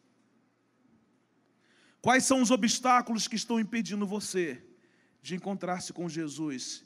Quais 2.02 2.25
são 2.25 2.41
os 2.41 2.49
obstáculos 2.49 3.28
que 3.28 3.36
estão 3.36 3.60
impedindo 3.60 4.08
você 4.08 4.65
de 5.21 5.36
encontrar-se 5.36 5.91
com 5.93 6.08
Jesus 6.08 6.84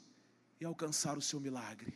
e 0.60 0.64
alcançar 0.64 1.16
o 1.16 1.22
seu 1.22 1.40
milagre. 1.40 1.94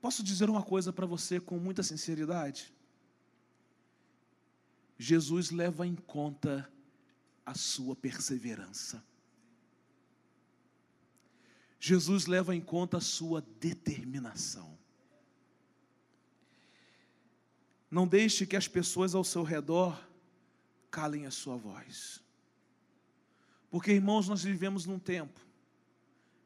Posso 0.00 0.22
dizer 0.22 0.50
uma 0.50 0.62
coisa 0.62 0.92
para 0.92 1.06
você 1.06 1.40
com 1.40 1.58
muita 1.58 1.82
sinceridade? 1.82 2.74
Jesus 4.98 5.50
leva 5.50 5.86
em 5.86 5.94
conta 5.94 6.70
a 7.44 7.54
sua 7.54 7.96
perseverança. 7.96 9.02
Jesus 11.78 12.26
leva 12.26 12.54
em 12.54 12.60
conta 12.62 12.96
a 12.96 13.00
sua 13.00 13.42
determinação. 13.60 14.78
Não 17.90 18.08
deixe 18.08 18.46
que 18.46 18.56
as 18.56 18.66
pessoas 18.66 19.14
ao 19.14 19.22
seu 19.22 19.42
redor 19.42 20.02
calem 20.90 21.26
a 21.26 21.30
sua 21.30 21.56
voz. 21.56 22.23
Porque, 23.74 23.90
irmãos, 23.90 24.28
nós 24.28 24.44
vivemos 24.44 24.86
num 24.86 25.00
tempo 25.00 25.44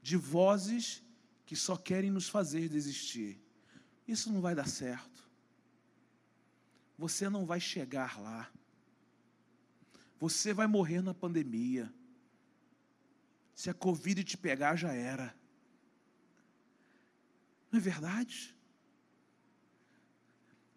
de 0.00 0.16
vozes 0.16 1.02
que 1.44 1.54
só 1.54 1.76
querem 1.76 2.10
nos 2.10 2.26
fazer 2.26 2.70
desistir. 2.70 3.38
Isso 4.06 4.32
não 4.32 4.40
vai 4.40 4.54
dar 4.54 4.66
certo. 4.66 5.28
Você 6.96 7.28
não 7.28 7.44
vai 7.44 7.60
chegar 7.60 8.18
lá. 8.18 8.50
Você 10.18 10.54
vai 10.54 10.66
morrer 10.66 11.02
na 11.02 11.12
pandemia. 11.12 11.92
Se 13.54 13.68
a 13.68 13.74
Covid 13.74 14.24
te 14.24 14.38
pegar, 14.38 14.74
já 14.76 14.94
era. 14.94 15.36
Não 17.70 17.78
é 17.78 17.82
verdade? 17.82 18.56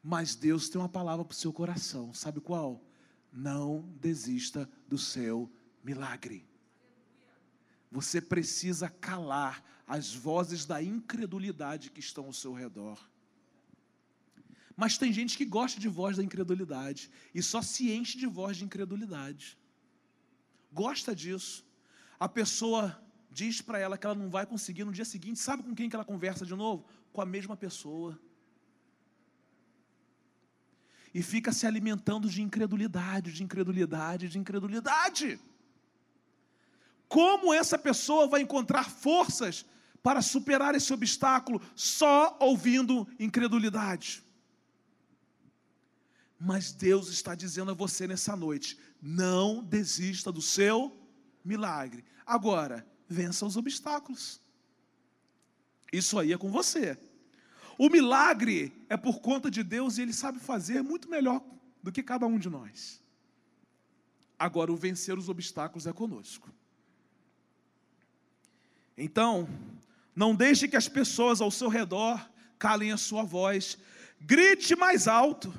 Mas 0.04 0.36
Deus 0.36 0.68
tem 0.68 0.82
uma 0.82 0.90
palavra 0.90 1.24
para 1.24 1.32
o 1.32 1.38
seu 1.38 1.54
coração, 1.54 2.14
sabe 2.14 2.42
qual? 2.42 2.84
Não 3.32 3.90
desista 4.02 4.70
do 4.86 4.98
seu 4.98 5.50
milagre. 5.84 6.46
Você 7.91 8.22
precisa 8.22 8.89
calar 8.89 9.63
as 9.86 10.13
vozes 10.13 10.65
da 10.65 10.82
incredulidade 10.82 11.91
que 11.91 12.00
estão 12.00 12.26
ao 12.26 12.34
seu 12.34 12.54
redor. 12.54 12.98
Mas 14.76 14.98
tem 14.98 15.12
gente 15.12 15.38
que 15.38 15.46
gosta 15.46 15.80
de 15.80 15.89
voz 15.89 16.17
da 16.17 16.24
incredulidade 16.24 17.12
e 17.36 17.44
só 17.44 17.62
se 17.62 17.91
enche 17.91 18.17
de 18.17 18.26
voz 18.26 18.58
de 18.58 18.63
incredulidade. 18.63 19.58
Gosta 20.72 21.13
disso. 21.13 21.65
A 22.20 22.30
pessoa 22.30 23.04
diz 23.30 23.62
para 23.62 23.80
ela 23.80 23.98
que 23.98 24.06
ela 24.06 24.15
não 24.15 24.30
vai 24.30 24.46
conseguir 24.46 24.84
no 24.84 24.91
dia 24.91 25.06
seguinte, 25.06 25.39
sabe 25.39 25.63
com 25.63 25.76
quem 25.76 25.89
que 25.89 25.96
ela 25.96 26.06
conversa 26.06 26.46
de 26.46 26.56
novo? 26.56 26.86
Com 27.12 27.22
a 27.22 27.26
mesma 27.26 27.58
pessoa. 27.58 28.20
E 31.13 31.22
fica 31.22 31.52
se 31.52 31.67
alimentando 31.67 32.30
de 32.30 32.41
incredulidade, 32.41 33.34
de 33.34 33.44
incredulidade, 33.44 34.30
de 34.30 34.39
incredulidade. 34.39 35.39
Como 37.12 37.54
essa 37.54 37.78
pessoa 37.78 38.26
vai 38.26 38.39
encontrar 38.39 38.89
forças 38.89 39.65
para 40.02 40.21
superar 40.21 40.76
esse 40.76 40.93
obstáculo 40.93 41.62
só 41.76 42.38
ouvindo 42.39 43.06
incredulidade? 43.19 44.24
Mas 46.39 46.71
Deus 46.71 47.10
está 47.10 47.36
dizendo 47.36 47.71
a 47.71 47.74
você 47.74 48.08
nessa 48.08 48.34
noite: 48.34 48.80
não 49.02 49.62
desista 49.62 50.32
do 50.32 50.41
seu 50.41 50.97
milagre. 51.43 52.06
Agora, 52.26 52.88
vença 53.10 53.45
os 53.45 53.58
obstáculos. 53.58 54.39
Isso 55.91 56.17
aí 56.17 56.32
é 56.32 56.38
com 56.38 56.50
você. 56.50 56.97
O 57.78 57.89
milagre 57.89 58.71
é 58.88 58.95
por 58.95 59.19
conta 59.19 59.52
de 59.52 59.63
Deus 59.63 59.97
e 59.97 60.04
Ele 60.04 60.13
sabe 60.13 60.39
fazer 60.39 60.82
muito 60.82 61.10
melhor 61.10 61.43
do 61.84 61.91
que 61.91 62.02
cada 62.02 62.26
um 62.26 62.39
de 62.39 62.50
nós. 62.50 63.02
Agora, 64.39 64.71
o 64.71 64.78
vencer 64.78 65.17
os 65.17 65.28
obstáculos 65.28 65.86
é 65.86 65.91
conosco. 65.91 66.50
Então, 69.02 69.50
não 70.16 70.36
deixe 70.36 70.68
que 70.68 70.78
as 70.78 70.88
pessoas 70.88 71.42
ao 71.42 71.50
seu 71.50 71.68
redor 71.68 72.30
calem 72.60 72.92
a 72.92 72.98
sua 72.98 73.24
voz, 73.24 73.76
grite 74.20 74.76
mais 74.76 75.08
alto, 75.08 75.52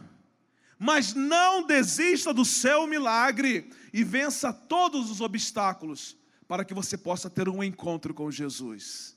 mas 0.78 1.12
não 1.12 1.66
desista 1.66 2.33
do 2.33 2.44
seu 2.44 2.87
milagre 2.87 3.68
e 3.92 4.05
vença 4.05 4.52
todos 4.52 5.11
os 5.11 5.20
obstáculos 5.20 6.16
para 6.46 6.64
que 6.64 6.72
você 6.72 6.96
possa 6.96 7.28
ter 7.28 7.48
um 7.48 7.64
encontro 7.64 8.14
com 8.14 8.31
Jesus. 8.31 9.16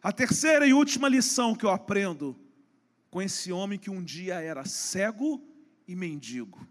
A 0.00 0.12
terceira 0.12 0.64
e 0.64 0.72
última 0.72 1.08
lição 1.08 1.52
que 1.52 1.66
eu 1.66 1.70
aprendo 1.70 2.38
com 3.10 3.20
esse 3.20 3.50
homem 3.50 3.78
que 3.78 3.90
um 3.90 4.04
dia 4.04 4.40
era 4.40 4.64
cego 4.64 5.44
e 5.88 5.96
mendigo. 5.96 6.64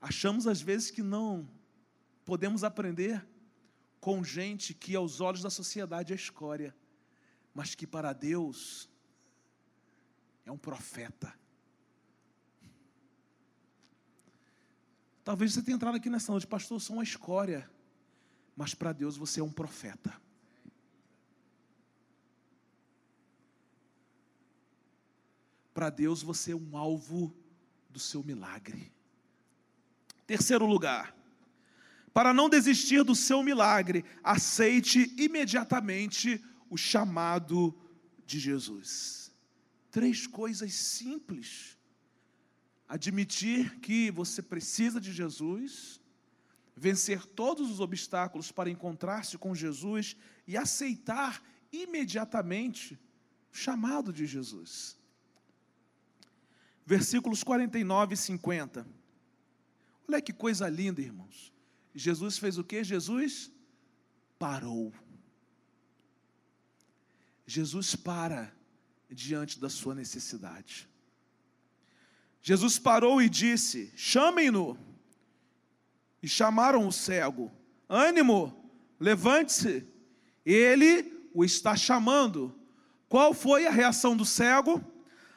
Achamos 0.00 0.46
às 0.46 0.60
vezes 0.60 0.92
que 0.92 1.02
não 1.02 1.48
podemos 2.24 2.62
aprender 2.62 3.26
com 4.04 4.22
gente 4.22 4.74
que 4.74 4.94
aos 4.94 5.22
olhos 5.22 5.40
da 5.40 5.48
sociedade 5.48 6.12
é 6.12 6.14
escória, 6.14 6.76
mas 7.54 7.74
que 7.74 7.86
para 7.86 8.12
Deus 8.12 8.86
é 10.44 10.52
um 10.52 10.58
profeta. 10.58 11.32
Talvez 15.24 15.54
você 15.54 15.62
tenha 15.62 15.76
entrado 15.76 15.96
aqui 15.96 16.10
nessa 16.10 16.30
noite, 16.30 16.46
pastor, 16.46 16.76
eu 16.76 16.80
sou 16.80 16.96
uma 16.96 17.02
escória, 17.02 17.70
mas 18.54 18.74
para 18.74 18.92
Deus 18.92 19.16
você 19.16 19.40
é 19.40 19.42
um 19.42 19.50
profeta. 19.50 20.14
Para 25.72 25.88
Deus 25.88 26.22
você 26.22 26.52
é 26.52 26.54
um 26.54 26.76
alvo 26.76 27.34
do 27.88 27.98
seu 27.98 28.22
milagre. 28.22 28.92
Terceiro 30.26 30.66
lugar, 30.66 31.16
para 32.14 32.32
não 32.32 32.48
desistir 32.48 33.02
do 33.02 33.14
seu 33.14 33.42
milagre, 33.42 34.04
aceite 34.22 35.12
imediatamente 35.18 36.40
o 36.70 36.76
chamado 36.76 37.76
de 38.24 38.38
Jesus. 38.38 39.32
Três 39.90 40.24
coisas 40.24 40.72
simples 40.72 41.76
admitir 42.88 43.80
que 43.80 44.12
você 44.12 44.40
precisa 44.40 45.00
de 45.00 45.12
Jesus, 45.12 46.00
vencer 46.76 47.26
todos 47.26 47.68
os 47.68 47.80
obstáculos 47.80 48.52
para 48.52 48.70
encontrar-se 48.70 49.36
com 49.36 49.52
Jesus 49.52 50.16
e 50.46 50.56
aceitar 50.56 51.42
imediatamente 51.72 52.96
o 53.52 53.56
chamado 53.56 54.12
de 54.12 54.24
Jesus. 54.24 54.96
Versículos 56.86 57.42
49 57.42 58.14
e 58.14 58.16
50. 58.16 58.86
Olha 60.06 60.22
que 60.22 60.32
coisa 60.32 60.68
linda, 60.68 61.00
irmãos. 61.00 61.53
Jesus 61.94 62.38
fez 62.38 62.58
o 62.58 62.64
que? 62.64 62.82
Jesus 62.82 63.50
parou. 64.38 64.92
Jesus 67.46 67.94
para 67.94 68.52
diante 69.08 69.60
da 69.60 69.68
sua 69.68 69.94
necessidade. 69.94 70.88
Jesus 72.42 72.78
parou 72.78 73.22
e 73.22 73.28
disse: 73.28 73.92
Chamem-no. 73.94 74.76
E 76.22 76.28
chamaram 76.28 76.88
o 76.88 76.92
cego: 76.92 77.52
Ânimo, 77.88 78.70
levante-se. 78.98 79.86
Ele 80.44 81.28
o 81.32 81.44
está 81.44 81.76
chamando. 81.76 82.58
Qual 83.08 83.32
foi 83.32 83.66
a 83.66 83.70
reação 83.70 84.16
do 84.16 84.24
cego? 84.24 84.82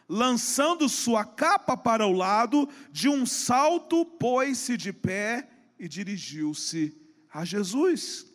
Lançando 0.10 0.90
sua 0.90 1.24
capa 1.24 1.78
para 1.78 2.08
o 2.08 2.14
lado, 2.14 2.68
de 2.92 3.10
um 3.10 3.26
salto, 3.26 4.06
pôs-se 4.06 4.76
de 4.78 4.92
pé 4.92 5.48
e 5.80 5.88
dirigiu-se 5.88 6.96
a 7.34 7.46
Jesus. 7.46 8.26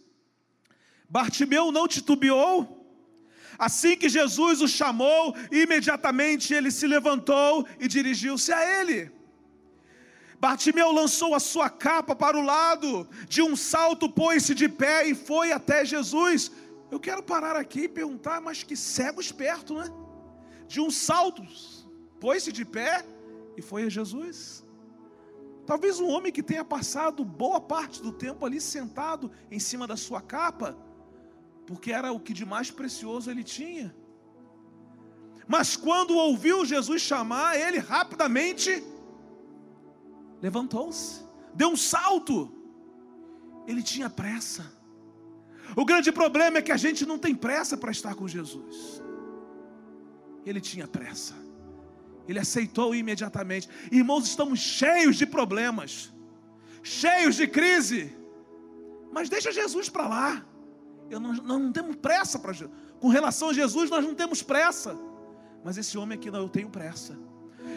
Bartimeu 1.09 1.71
não 1.73 1.87
titubeou, 1.87 2.83
Assim 3.59 3.97
que 3.97 4.09
Jesus 4.09 4.61
o 4.61 4.69
chamou, 4.69 5.37
imediatamente 5.51 6.53
ele 6.55 6.71
se 6.71 6.87
levantou 6.87 7.67
e 7.79 7.87
dirigiu-se 7.87 8.53
a 8.53 8.81
ele. 8.81 9.11
Bartimeu 10.41 10.91
lançou 10.91 11.35
a 11.35 11.39
sua 11.39 11.71
capa 11.71 12.17
para 12.17 12.37
o 12.37 12.43
lado, 12.43 13.09
de 13.29 13.41
um 13.41 13.55
salto 13.55 14.11
pôs-se 14.11 14.55
de 14.55 14.69
pé 14.69 15.07
e 15.07 15.15
foi 15.15 15.53
até 15.53 15.85
Jesus. 15.85 16.51
Eu 16.91 16.99
quero 16.99 17.23
parar 17.23 17.55
aqui 17.55 17.83
e 17.83 17.89
perguntar, 17.89 18.41
mas 18.41 18.65
que 18.65 18.77
cego 18.77 19.21
esperto, 19.21 19.75
né? 19.75 19.89
De 20.67 20.81
um 20.81 20.91
salto, 20.91 21.47
pôs-se 22.19 22.51
de 22.51 22.65
pé 22.65 23.05
e 23.57 23.63
foi 23.63 23.85
a 23.85 23.89
Jesus. 23.89 24.62
Talvez 25.67 26.01
um 26.01 26.09
homem 26.09 26.33
que 26.33 26.43
tenha 26.43 26.65
passado 26.65 27.25
boa 27.25 27.61
parte 27.61 28.03
do 28.03 28.13
tempo 28.13 28.45
ali 28.45 28.61
sentado 28.61 29.31
em 29.51 29.59
cima 29.59 29.87
da 29.87 29.97
sua 29.97 30.21
capa, 30.21 30.77
porque 31.67 31.93
era 31.93 32.13
o 32.13 32.21
que 32.21 32.33
de 32.33 32.45
mais 32.45 32.71
precioso 32.71 33.31
ele 33.31 33.45
tinha. 33.45 33.95
Mas 35.47 35.77
quando 35.77 36.17
ouviu 36.17 36.65
Jesus 36.65 37.03
chamar, 37.03 37.59
ele 37.59 37.79
rapidamente 37.79 38.83
levantou-se, 40.41 41.23
deu 41.55 41.69
um 41.69 41.77
salto. 41.77 42.53
Ele 43.67 43.83
tinha 43.83 44.11
pressa. 44.11 44.65
O 45.77 45.85
grande 45.85 46.11
problema 46.11 46.59
é 46.59 46.63
que 46.63 46.73
a 46.73 46.77
gente 46.77 47.07
não 47.07 47.19
tem 47.19 47.35
pressa 47.35 47.77
para 47.77 47.93
estar 47.93 48.15
com 48.15 48.27
Jesus. 48.27 49.01
Ele 50.45 50.61
tinha 50.61 50.89
pressa. 50.89 51.35
Ele 52.29 52.39
aceitou 52.39 52.95
imediatamente. 52.95 53.69
Irmãos, 53.91 54.27
estamos 54.27 54.61
cheios 54.61 55.17
de 55.17 55.27
problemas, 55.27 56.13
cheios 56.83 57.35
de 57.35 57.47
crise. 57.47 58.17
Mas 59.13 59.29
deixa 59.29 59.53
Jesus 59.53 59.89
para 59.89 60.09
lá. 60.09 60.45
Eu 61.11 61.21
não, 61.21 61.33
nós 61.35 61.61
não 61.61 61.73
temos 61.73 61.97
pressa 61.97 62.39
para 62.39 62.55
com 62.99 63.09
relação 63.09 63.51
a 63.51 63.53
Jesus, 63.53 63.91
nós 63.91 64.05
não 64.05 64.15
temos 64.15 64.43
pressa. 64.43 64.97
Mas 65.65 65.77
esse 65.77 65.99
homem 65.99 66.17
aqui 66.17 66.31
não, 66.31 66.41
eu 66.41 66.49
tenho 66.49 66.69
pressa. 66.71 67.19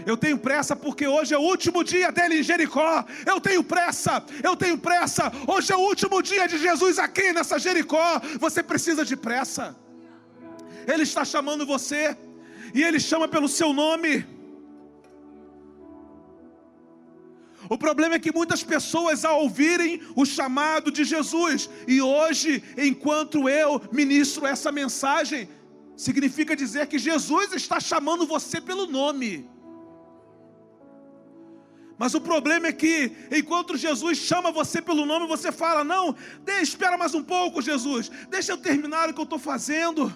Eu 0.05 0.15
tenho 0.15 0.37
pressa 0.37 0.75
porque 0.75 1.07
hoje 1.07 1.33
é 1.33 1.37
o 1.37 1.41
último 1.41 1.83
dia 1.83 2.11
dele 2.11 2.39
em 2.39 2.43
Jericó. 2.43 3.03
Eu 3.25 3.41
tenho 3.41 3.63
pressa, 3.63 4.23
eu 4.43 4.55
tenho 4.55 4.77
pressa. 4.77 5.31
Hoje 5.47 5.71
é 5.71 5.75
o 5.75 5.79
último 5.79 6.21
dia 6.21 6.47
de 6.47 6.57
Jesus 6.57 6.99
aqui 6.99 7.33
nessa 7.33 7.57
Jericó. 7.57 8.21
Você 8.39 8.61
precisa 8.61 9.03
de 9.03 9.15
pressa. 9.15 9.75
Ele 10.87 11.03
está 11.03 11.25
chamando 11.25 11.65
você 11.65 12.15
e 12.73 12.83
ele 12.83 12.99
chama 12.99 13.27
pelo 13.27 13.47
seu 13.47 13.73
nome. 13.73 14.34
O 17.69 17.77
problema 17.77 18.15
é 18.15 18.19
que 18.19 18.33
muitas 18.33 18.63
pessoas, 18.63 19.25
ao 19.25 19.41
ouvirem 19.41 20.01
o 20.15 20.25
chamado 20.25 20.91
de 20.91 21.03
Jesus, 21.03 21.69
e 21.87 22.01
hoje, 22.01 22.63
enquanto 22.77 23.49
eu 23.49 23.81
ministro 23.91 24.45
essa 24.45 24.71
mensagem, 24.71 25.49
significa 25.95 26.55
dizer 26.55 26.87
que 26.87 26.99
Jesus 26.99 27.53
está 27.53 27.79
chamando 27.79 28.25
você 28.25 28.61
pelo 28.61 28.85
nome. 28.85 29.49
Mas 31.97 32.13
o 32.13 32.19
problema 32.19 32.67
é 32.67 32.73
que, 32.73 33.11
enquanto 33.31 33.77
Jesus 33.77 34.17
chama 34.17 34.51
você 34.51 34.81
pelo 34.81 35.05
nome, 35.05 35.27
você 35.27 35.51
fala: 35.51 35.83
Não, 35.83 36.15
espera 36.61 36.97
mais 36.97 37.15
um 37.15 37.23
pouco, 37.23 37.61
Jesus, 37.61 38.11
deixa 38.29 38.51
eu 38.51 38.57
terminar 38.57 39.09
o 39.09 39.13
que 39.13 39.19
eu 39.19 39.23
estou 39.23 39.39
fazendo, 39.39 40.15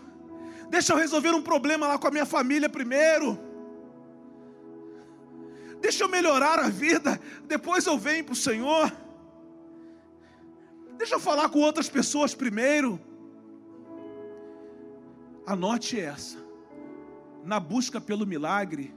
deixa 0.70 0.92
eu 0.94 0.98
resolver 0.98 1.32
um 1.32 1.42
problema 1.42 1.88
lá 1.88 1.98
com 1.98 2.08
a 2.08 2.12
minha 2.12 2.26
família 2.26 2.68
primeiro. 2.68 3.49
Deixa 5.82 6.04
eu 6.04 6.10
melhorar 6.10 6.60
a 6.60 6.70
vida, 6.70 7.20
depois 7.48 7.86
eu 7.86 7.98
venho 7.98 8.24
para 8.24 8.34
o 8.34 8.36
Senhor. 8.36 8.92
Deixa 10.98 11.16
eu 11.16 11.20
falar 11.20 11.50
com 11.50 11.60
outras 11.60 11.90
pessoas 11.90 12.36
primeiro. 12.36 13.00
Anote 15.46 16.00
essa. 16.00 16.38
Na 17.44 17.60
busca 17.60 18.02
pelo 18.02 18.26
milagre, 18.26 18.94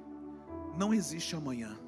não 0.77 0.93
existe 0.93 1.37
amanhã. 1.37 1.79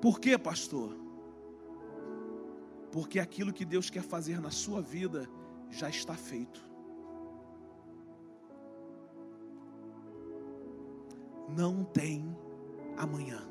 Por 0.00 0.18
quê, 0.18 0.36
pastor? 0.36 0.96
Porque 2.90 3.20
aquilo 3.20 3.52
que 3.52 3.64
Deus 3.64 3.88
quer 3.88 4.02
fazer 4.02 4.40
na 4.40 4.50
sua 4.50 4.82
vida 4.82 5.30
já 5.70 5.88
está 5.88 6.14
feito. 6.14 6.71
Não 11.56 11.84
tem 11.84 12.36
amanhã. 12.96 13.46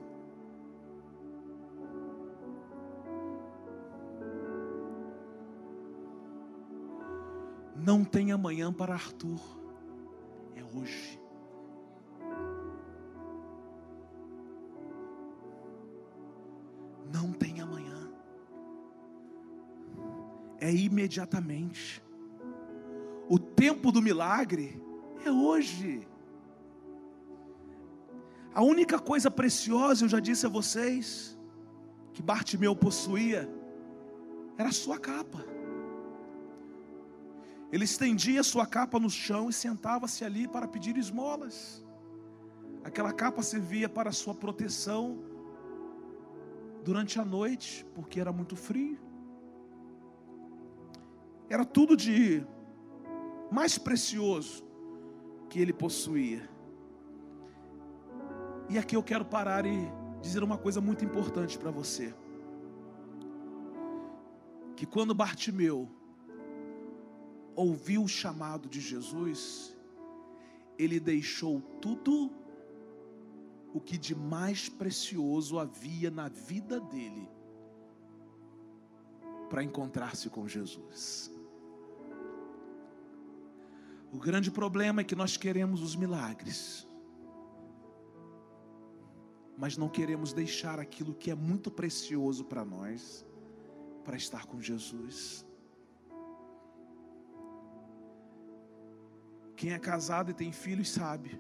Não 7.76 8.04
tem 8.04 8.32
amanhã 8.32 8.72
para 8.72 8.94
Arthur, 8.94 9.40
é 10.56 10.64
hoje. 10.64 11.20
Não 17.12 17.32
tem 17.34 17.60
amanhã, 17.60 18.12
é 20.60 20.72
imediatamente. 20.72 22.04
O 23.28 23.40
tempo 23.40 23.92
do 23.92 24.02
milagre 24.02 24.82
é 25.26 25.32
hoje. 25.32 26.08
A 28.54 28.62
única 28.62 29.00
coisa 29.00 29.32
preciosa, 29.32 30.04
eu 30.04 30.10
já 30.10 30.20
disse 30.20 30.46
a 30.46 30.50
vocês, 30.50 31.38
que 32.14 32.22
Bartimeu 32.22 32.76
possuía, 32.76 33.50
era 34.58 34.70
a 34.70 34.74
sua 34.74 35.00
capa. 35.00 35.46
Ele 37.72 37.86
estendia 37.86 38.44
sua 38.44 38.66
capa 38.66 39.00
no 39.00 39.10
chão 39.10 39.50
e 39.50 39.54
sentava-se 39.54 40.26
ali 40.26 40.48
para 40.48 40.68
pedir 40.68 40.98
esmolas. 40.98 41.82
Aquela 42.84 43.14
capa 43.14 43.42
servia 43.42 43.88
para 43.88 44.12
sua 44.12 44.36
proteção 44.36 45.24
durante 46.84 47.20
a 47.20 47.24
noite, 47.24 47.86
porque 47.96 48.20
era 48.20 48.34
muito 48.34 48.58
frio. 48.58 49.00
Era 51.50 51.64
tudo 51.64 51.96
de 51.96 52.46
mais 53.50 53.78
precioso 53.78 54.66
que 55.50 55.60
ele 55.62 55.72
possuía. 55.72 56.51
E 58.72 58.78
aqui 58.78 58.96
eu 58.96 59.04
quero 59.04 59.26
parar 59.26 59.66
e 59.66 59.92
dizer 60.22 60.42
uma 60.42 60.58
coisa 60.58 60.80
muito 60.80 61.04
importante 61.04 61.58
para 61.58 61.70
você. 61.70 62.16
Que 64.78 64.86
quando 64.86 65.14
Bartimeu 65.14 65.90
ouviu 67.54 68.02
o 68.02 68.08
chamado 68.08 68.70
de 68.70 68.80
Jesus, 68.80 69.76
ele 70.80 71.02
deixou 71.02 71.60
tudo 71.82 72.32
o 73.74 73.82
que 73.82 73.98
de 73.98 74.16
mais 74.16 74.70
precioso 74.70 75.60
havia 75.60 76.10
na 76.10 76.30
vida 76.30 76.80
dele 76.80 77.30
para 79.50 79.66
encontrar-se 79.66 80.30
com 80.30 80.48
Jesus. 80.48 81.30
O 84.14 84.18
grande 84.18 84.50
problema 84.50 85.02
é 85.02 85.04
que 85.04 85.16
nós 85.16 85.36
queremos 85.36 85.84
os 85.84 85.94
milagres, 85.94 86.88
mas 89.62 89.78
não 89.78 89.88
queremos 89.88 90.34
deixar 90.34 90.80
aquilo 90.80 91.14
que 91.14 91.30
é 91.30 91.36
muito 91.36 91.70
precioso 91.80 92.44
para 92.52 92.66
nós 92.66 93.24
para 94.04 94.18
estar 94.18 94.48
com 94.48 94.60
Jesus. 94.60 95.46
Quem 99.56 99.72
é 99.74 99.78
casado 99.78 100.32
e 100.32 100.34
tem 100.42 100.52
filhos 100.52 100.90
sabe 100.90 101.40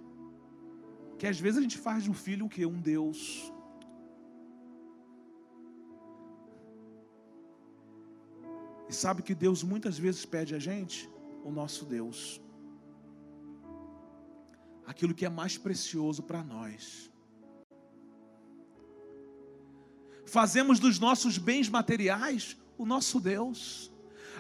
que 1.17 1.25
às 1.25 1.39
vezes 1.39 1.57
a 1.57 1.63
gente 1.63 1.79
faz 1.79 2.03
de 2.03 2.11
um 2.11 2.13
filho 2.13 2.45
o 2.45 2.49
que? 2.49 2.63
Um 2.63 2.79
Deus. 2.79 3.51
E 8.87 8.93
sabe 8.93 9.23
que 9.23 9.33
Deus 9.33 9.63
muitas 9.63 9.97
vezes 9.97 10.23
pede 10.27 10.53
a 10.53 10.59
gente? 10.59 11.09
O 11.43 11.51
nosso 11.51 11.85
Deus. 11.85 12.39
Aquilo 14.85 15.15
que 15.15 15.25
é 15.25 15.29
mais 15.29 15.57
precioso 15.57 16.21
para 16.21 16.43
nós. 16.43 17.10
Fazemos 20.31 20.79
dos 20.79 20.97
nossos 20.97 21.37
bens 21.37 21.67
materiais 21.67 22.55
o 22.77 22.85
nosso 22.85 23.19
Deus. 23.19 23.91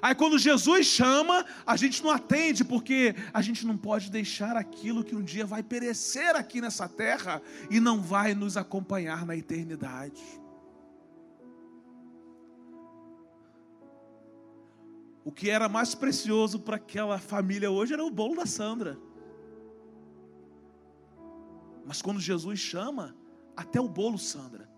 Aí 0.01 0.15
quando 0.15 0.39
Jesus 0.39 0.85
chama, 0.85 1.45
a 1.65 1.75
gente 1.75 2.01
não 2.01 2.09
atende, 2.09 2.63
porque 2.63 3.13
a 3.33 3.41
gente 3.41 3.67
não 3.67 3.75
pode 3.75 4.09
deixar 4.09 4.55
aquilo 4.55 5.03
que 5.03 5.13
um 5.13 5.21
dia 5.21 5.45
vai 5.45 5.61
perecer 5.61 6.33
aqui 6.33 6.61
nessa 6.61 6.87
terra 6.87 7.41
e 7.69 7.81
não 7.81 8.01
vai 8.01 8.33
nos 8.33 8.55
acompanhar 8.55 9.25
na 9.25 9.35
eternidade. 9.35 10.23
O 15.25 15.31
que 15.31 15.49
era 15.49 15.67
mais 15.67 15.93
precioso 15.93 16.57
para 16.57 16.77
aquela 16.77 17.19
família 17.19 17.69
hoje 17.69 17.91
era 17.91 18.03
o 18.03 18.09
bolo 18.09 18.37
da 18.37 18.45
Sandra. 18.45 18.97
Mas 21.85 22.01
quando 22.01 22.21
Jesus 22.21 22.61
chama, 22.61 23.13
até 23.57 23.81
o 23.81 23.89
bolo, 23.89 24.17
Sandra, 24.17 24.70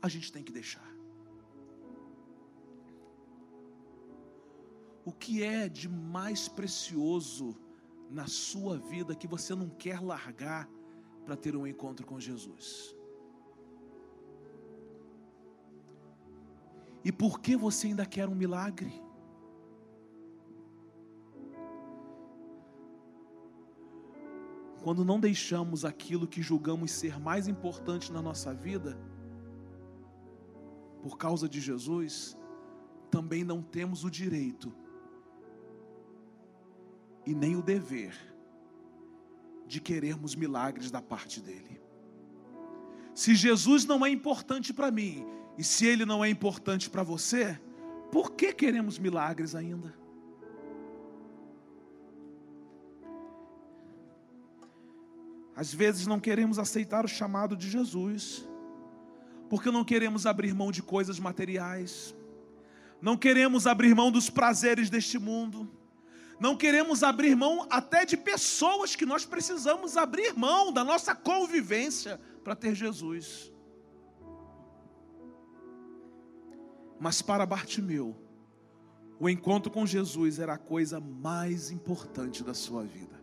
a 0.00 0.08
gente 0.08 0.32
tem 0.32 0.42
que 0.42 0.52
deixar. 0.52 0.98
o 5.08 5.12
que 5.12 5.42
é 5.42 5.70
de 5.70 5.88
mais 5.88 6.48
precioso 6.48 7.56
na 8.10 8.26
sua 8.26 8.76
vida 8.76 9.14
que 9.14 9.26
você 9.26 9.54
não 9.54 9.70
quer 9.70 10.02
largar 10.02 10.68
para 11.24 11.34
ter 11.34 11.56
um 11.56 11.66
encontro 11.66 12.04
com 12.06 12.20
Jesus? 12.20 12.94
E 17.02 17.10
por 17.10 17.40
que 17.40 17.56
você 17.56 17.86
ainda 17.86 18.04
quer 18.04 18.28
um 18.28 18.34
milagre? 18.34 18.92
Quando 24.82 25.06
não 25.06 25.18
deixamos 25.18 25.86
aquilo 25.86 26.28
que 26.28 26.42
julgamos 26.42 26.90
ser 26.90 27.18
mais 27.18 27.48
importante 27.48 28.12
na 28.12 28.20
nossa 28.20 28.52
vida, 28.52 28.94
por 31.02 31.16
causa 31.16 31.48
de 31.48 31.60
Jesus, 31.60 32.36
também 33.10 33.44
não 33.44 33.62
temos 33.62 34.04
o 34.04 34.10
direito 34.10 34.72
e 37.24 37.34
nem 37.34 37.56
o 37.56 37.62
dever 37.62 38.16
de 39.66 39.80
querermos 39.80 40.34
milagres 40.34 40.90
da 40.90 41.02
parte 41.02 41.40
dele. 41.40 41.80
Se 43.14 43.34
Jesus 43.34 43.84
não 43.84 44.04
é 44.04 44.10
importante 44.10 44.72
para 44.72 44.90
mim 44.90 45.26
e 45.56 45.64
se 45.64 45.86
ele 45.86 46.06
não 46.06 46.24
é 46.24 46.30
importante 46.30 46.88
para 46.88 47.02
você, 47.02 47.60
por 48.10 48.32
que 48.32 48.52
queremos 48.52 48.98
milagres 48.98 49.54
ainda? 49.54 49.94
Às 55.54 55.74
vezes 55.74 56.06
não 56.06 56.20
queremos 56.20 56.58
aceitar 56.58 57.04
o 57.04 57.08
chamado 57.08 57.56
de 57.56 57.68
Jesus, 57.68 58.48
porque 59.48 59.70
não 59.70 59.84
queremos 59.84 60.26
abrir 60.26 60.54
mão 60.54 60.70
de 60.70 60.82
coisas 60.82 61.18
materiais, 61.18 62.14
não 63.00 63.16
queremos 63.16 63.66
abrir 63.66 63.94
mão 63.94 64.10
dos 64.10 64.28
prazeres 64.28 64.90
deste 64.90 65.18
mundo, 65.18 65.70
não 66.40 66.56
queremos 66.56 67.02
abrir 67.02 67.34
mão 67.34 67.66
até 67.70 68.04
de 68.04 68.16
pessoas 68.16 68.94
que 68.94 69.06
nós 69.06 69.24
precisamos 69.24 69.96
abrir 69.96 70.34
mão 70.34 70.72
da 70.72 70.84
nossa 70.84 71.14
convivência 71.14 72.20
para 72.44 72.54
ter 72.54 72.74
Jesus. 72.74 73.52
Mas 77.00 77.22
para 77.22 77.46
Bartimeu, 77.46 78.16
o 79.20 79.28
encontro 79.28 79.70
com 79.70 79.84
Jesus 79.84 80.38
era 80.38 80.54
a 80.54 80.58
coisa 80.58 81.00
mais 81.00 81.70
importante 81.70 82.44
da 82.44 82.54
sua 82.54 82.84
vida. 82.84 83.18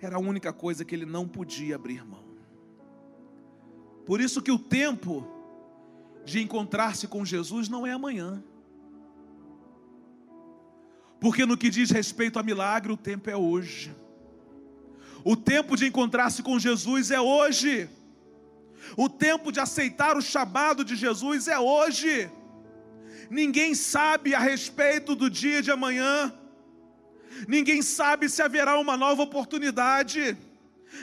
Era 0.00 0.16
a 0.16 0.20
única 0.20 0.52
coisa 0.52 0.84
que 0.84 0.94
ele 0.94 1.06
não 1.06 1.26
podia 1.26 1.74
abrir 1.74 2.04
mão. 2.04 2.25
Por 4.06 4.20
isso 4.20 4.40
que 4.40 4.52
o 4.52 4.58
tempo 4.58 5.26
de 6.24 6.40
encontrar-se 6.40 7.08
com 7.08 7.24
Jesus 7.24 7.68
não 7.68 7.86
é 7.86 7.90
amanhã. 7.90 8.42
Porque 11.20 11.44
no 11.44 11.56
que 11.56 11.68
diz 11.68 11.90
respeito 11.90 12.38
a 12.38 12.42
milagre, 12.42 12.92
o 12.92 12.96
tempo 12.96 13.28
é 13.28 13.36
hoje. 13.36 13.94
O 15.24 15.34
tempo 15.34 15.76
de 15.76 15.86
encontrar-se 15.86 16.40
com 16.40 16.56
Jesus 16.56 17.10
é 17.10 17.20
hoje. 17.20 17.90
O 18.96 19.08
tempo 19.08 19.50
de 19.50 19.58
aceitar 19.58 20.16
o 20.16 20.22
chamado 20.22 20.84
de 20.84 20.94
Jesus 20.94 21.48
é 21.48 21.58
hoje. 21.58 22.30
Ninguém 23.28 23.74
sabe 23.74 24.36
a 24.36 24.38
respeito 24.38 25.16
do 25.16 25.28
dia 25.28 25.60
de 25.60 25.70
amanhã. 25.70 26.32
ninguém 27.48 27.82
sabe 27.82 28.28
se 28.28 28.40
haverá 28.40 28.78
uma 28.78 28.96
nova 28.96 29.22
oportunidade. 29.22 30.38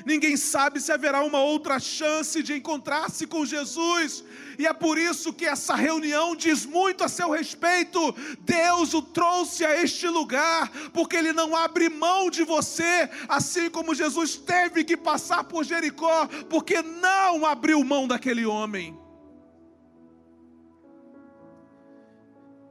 Ninguém 0.06 0.36
sabe 0.38 0.80
se 0.80 0.92
haverá 0.92 1.24
uma 1.24 1.40
outra 1.40 1.80
chance 1.80 2.42
de 2.42 2.54
encontrar-se 2.54 3.28
com 3.28 3.46
Jesus, 3.46 4.24
e 4.58 4.66
é 4.66 4.74
por 4.74 4.98
isso 4.98 5.34
que 5.34 5.46
essa 5.46 5.76
reunião 5.76 6.36
diz 6.36 6.66
muito 6.66 7.04
a 7.04 7.08
seu 7.08 7.30
respeito. 7.30 8.14
Deus 8.42 8.94
o 8.94 9.02
trouxe 9.02 9.66
a 9.66 9.82
este 9.82 10.08
lugar, 10.08 10.70
porque 10.92 11.16
Ele 11.16 11.34
não 11.34 11.56
abre 11.56 11.90
mão 11.90 12.30
de 12.30 12.44
você, 12.44 13.10
assim 13.28 13.70
como 13.70 13.96
Jesus 13.96 14.36
teve 14.36 14.84
que 14.84 14.98
passar 14.98 15.44
por 15.44 15.64
Jericó, 15.64 16.28
porque 16.50 16.82
não 16.82 17.46
abriu 17.46 17.84
mão 17.84 18.08
daquele 18.08 18.46
homem. 18.46 18.98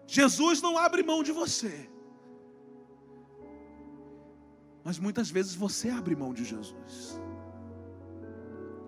Jesus 0.07 0.61
não 0.61 0.77
abre 0.77 1.03
mão 1.03 1.23
de 1.23 1.33
você. 1.33 1.92
Mas 4.85 4.99
muitas 4.99 5.31
vezes 5.31 5.55
você 5.55 5.89
abre 5.91 6.17
mão 6.17 6.35
de 6.35 6.45
Jesus. 6.45 7.21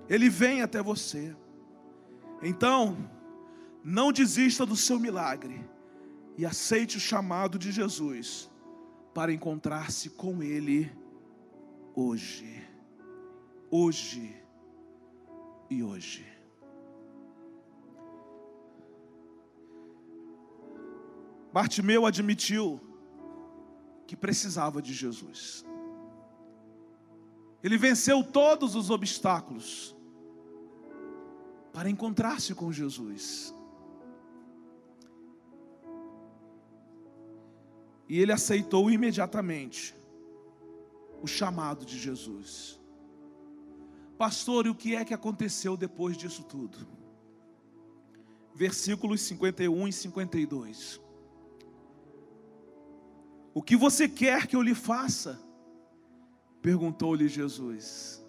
Ele 0.09 0.29
vem 0.29 0.63
até 0.63 0.83
você. 0.83 1.35
Então, 2.43 3.11
não 3.83 4.13
desista 4.13 4.67
do 4.67 4.77
seu 4.77 4.99
milagre 4.99 5.65
e 6.37 6.45
aceite 6.45 6.97
o 6.97 7.01
chamado 7.01 7.59
de 7.59 7.71
Jesus 7.71 8.51
para 9.15 9.33
encontrar-se 9.33 10.11
com 10.11 10.43
Ele 10.43 10.91
hoje. 11.95 12.63
Hoje 13.71 14.35
e 15.71 15.83
hoje. 15.83 16.27
Bartimeu 21.53 22.05
admitiu 22.05 22.81
que 24.07 24.17
precisava 24.17 24.83
de 24.83 24.93
Jesus. 24.93 25.65
Ele 27.65 27.79
venceu 27.79 28.23
todos 28.23 28.75
os 28.75 28.91
obstáculos 28.91 29.97
para 31.73 31.89
encontrar-se 31.89 32.55
com 32.55 32.71
Jesus. 32.71 33.55
E 38.07 38.21
ele 38.21 38.33
aceitou 38.33 38.91
imediatamente 38.91 39.97
o 41.23 41.27
chamado 41.27 41.87
de 41.87 41.99
Jesus. 41.99 42.79
Pastor, 44.19 44.67
e 44.67 44.69
o 44.69 44.75
que 44.75 44.95
é 44.95 45.03
que 45.03 45.15
aconteceu 45.15 45.75
depois 45.75 46.19
disso 46.19 46.45
tudo? 46.45 46.87
Versículos 48.55 49.23
51 49.23 49.89
e 49.89 49.93
52. 49.93 51.01
O 53.55 53.63
que 53.63 53.75
você 53.75 54.07
quer 54.07 54.47
que 54.47 54.55
eu 54.55 54.61
lhe 54.61 54.75
faça? 54.75 55.44
Perguntou-lhe 56.65 57.29
Jesus. 57.29 58.25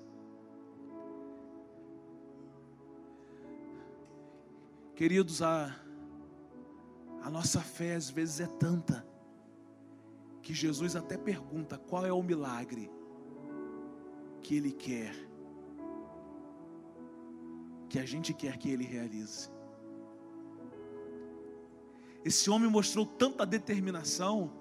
Queridos, 4.94 5.42
a, 5.42 5.74
a 7.22 7.30
nossa 7.30 7.62
fé 7.62 7.96
às 7.96 8.10
vezes 8.10 8.42
é 8.42 8.48
tanta 8.48 9.08
que 10.42 10.54
Jesus 10.54 10.98
até 10.98 11.18
pergunta 11.18 11.78
qual 11.78 12.06
é 12.06 12.12
o 12.12 12.22
milagre 12.22 12.92
que 14.42 14.58
Ele 14.58 14.74
quer, 14.74 15.16
que 17.88 17.98
a 18.00 18.06
gente 18.06 18.34
quer 18.34 18.58
que 18.58 18.70
Ele 18.70 18.84
realize. 18.84 19.50
Esse 22.26 22.50
homem 22.50 22.70
mostrou 22.70 23.06
tanta 23.06 23.46
determinação 23.46 24.52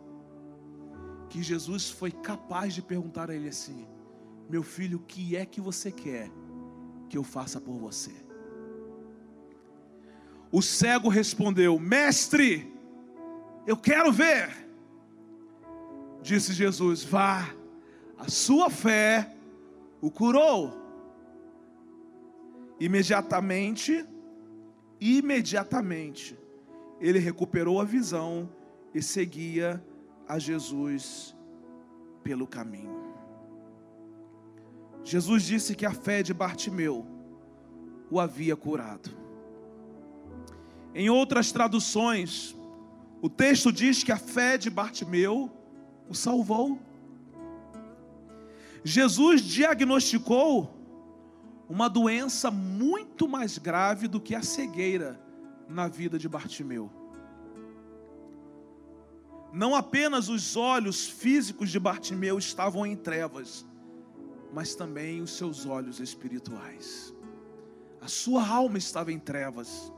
que 1.35 1.43
Jesus 1.43 1.91
foi 1.91 2.13
capaz 2.13 2.73
de 2.73 2.81
perguntar 2.81 3.29
a 3.29 3.35
ele 3.35 3.49
assim: 3.49 3.89
Meu 4.49 4.63
filho, 4.63 4.99
o 4.99 5.03
que 5.03 5.35
é 5.35 5.45
que 5.45 5.61
você 5.61 5.91
quer 5.91 6.31
que 7.09 7.19
eu 7.19 7.25
faça 7.25 7.61
por 7.61 7.77
você? 7.77 8.13
O 10.53 10.63
cego 10.63 11.09
respondeu: 11.09 11.77
Mestre, 11.77 12.73
eu 13.67 13.77
quero 13.77 14.13
ver. 14.13 14.49
Disse 16.23 16.53
Jesus: 16.53 17.03
Vá, 17.03 17.53
a 18.17 18.31
sua 18.31 18.71
fé 18.71 19.35
o 20.01 20.13
curou. 20.13 20.73
Imediatamente, 22.79 24.07
imediatamente, 25.01 26.39
ele 27.01 27.19
recuperou 27.19 27.81
a 27.81 27.85
visão 27.85 28.49
e 28.95 29.03
seguia 29.03 29.85
a 30.29 30.39
Jesus 30.39 31.35
pelo 32.23 32.47
caminho. 32.47 33.05
Jesus 35.03 35.43
disse 35.43 35.75
que 35.75 35.85
a 35.85 35.93
fé 35.93 36.23
de 36.23 36.33
Bartimeu 36.33 37.07
o 38.11 38.19
havia 38.19 38.57
curado. 38.57 39.11
Em 40.95 41.11
outras 41.11 41.53
traduções, 41.53 42.57
o 43.21 43.29
texto 43.29 43.73
diz 43.73 44.03
que 44.03 44.13
a 44.13 44.17
fé 44.17 44.57
de 44.57 44.71
Bartimeu 44.71 45.51
o 46.09 46.15
salvou. 46.15 46.79
Jesus 48.83 49.43
diagnosticou 49.43 50.75
uma 51.69 51.89
doença 51.89 52.51
muito 52.51 53.27
mais 53.29 53.59
grave 53.59 54.09
do 54.09 54.21
que 54.21 54.35
a 54.35 54.43
cegueira 54.43 55.21
na 55.69 55.89
vida 55.89 56.19
de 56.19 56.29
Bartimeu 56.29 57.04
não 59.55 59.73
apenas 59.73 60.29
os 60.29 60.57
olhos 60.57 61.07
físicos 61.07 61.71
de 61.71 61.79
Bartimeu 61.79 62.37
estavam 62.39 62.85
em 62.85 62.97
trevas, 62.97 63.65
mas 64.53 64.75
também 64.75 65.21
os 65.21 65.31
seus 65.37 65.65
olhos 65.65 66.01
espirituais. 66.01 67.15
A 68.01 68.09
sua 68.09 68.45
alma 68.45 68.79
estava 68.79 69.13
em 69.13 69.19
trevas. 69.19 69.93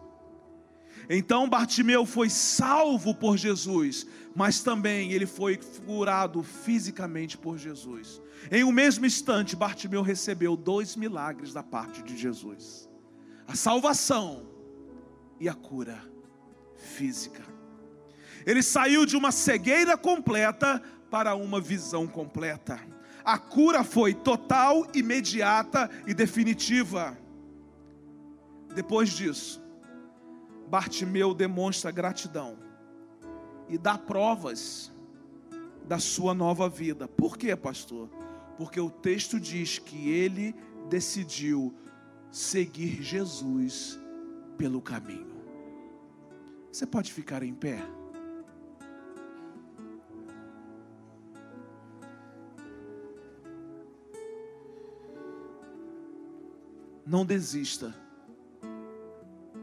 Então 1.08 1.48
Bartimeu 1.48 2.04
foi 2.04 2.28
salvo 2.28 3.14
por 3.14 3.38
Jesus, 3.38 4.06
mas 4.34 4.60
também 4.60 5.12
ele 5.12 5.24
foi 5.24 5.58
curado 5.86 6.42
fisicamente 6.42 7.38
por 7.38 7.56
Jesus. 7.56 8.20
Em 8.50 8.62
um 8.62 8.70
mesmo 8.70 9.06
instante, 9.06 9.56
Bartimeu 9.56 10.02
recebeu 10.02 10.54
dois 10.54 10.96
milagres 10.96 11.54
da 11.54 11.62
parte 11.62 12.02
de 12.02 12.14
Jesus: 12.14 12.90
a 13.48 13.56
salvação 13.56 14.46
e 15.40 15.48
a 15.48 15.54
cura 15.54 15.98
física. 16.76 17.55
Ele 18.46 18.62
saiu 18.62 19.04
de 19.04 19.16
uma 19.16 19.32
cegueira 19.32 19.98
completa 19.98 20.80
para 21.10 21.34
uma 21.34 21.60
visão 21.60 22.06
completa. 22.06 22.80
A 23.24 23.36
cura 23.36 23.82
foi 23.82 24.14
total, 24.14 24.86
imediata 24.94 25.90
e 26.06 26.14
definitiva. 26.14 27.18
Depois 28.72 29.10
disso, 29.10 29.60
Bartimeu 30.68 31.34
demonstra 31.34 31.90
gratidão 31.90 32.56
e 33.68 33.76
dá 33.76 33.98
provas 33.98 34.92
da 35.88 35.98
sua 35.98 36.32
nova 36.32 36.68
vida. 36.68 37.08
Por 37.08 37.36
quê, 37.36 37.56
pastor? 37.56 38.08
Porque 38.56 38.80
o 38.80 38.90
texto 38.90 39.40
diz 39.40 39.78
que 39.80 40.08
ele 40.08 40.54
decidiu 40.88 41.74
seguir 42.30 43.02
Jesus 43.02 43.98
pelo 44.56 44.80
caminho. 44.80 45.36
Você 46.70 46.86
pode 46.86 47.12
ficar 47.12 47.42
em 47.42 47.54
pé? 47.54 47.82
Não 57.06 57.24
desista 57.24 57.94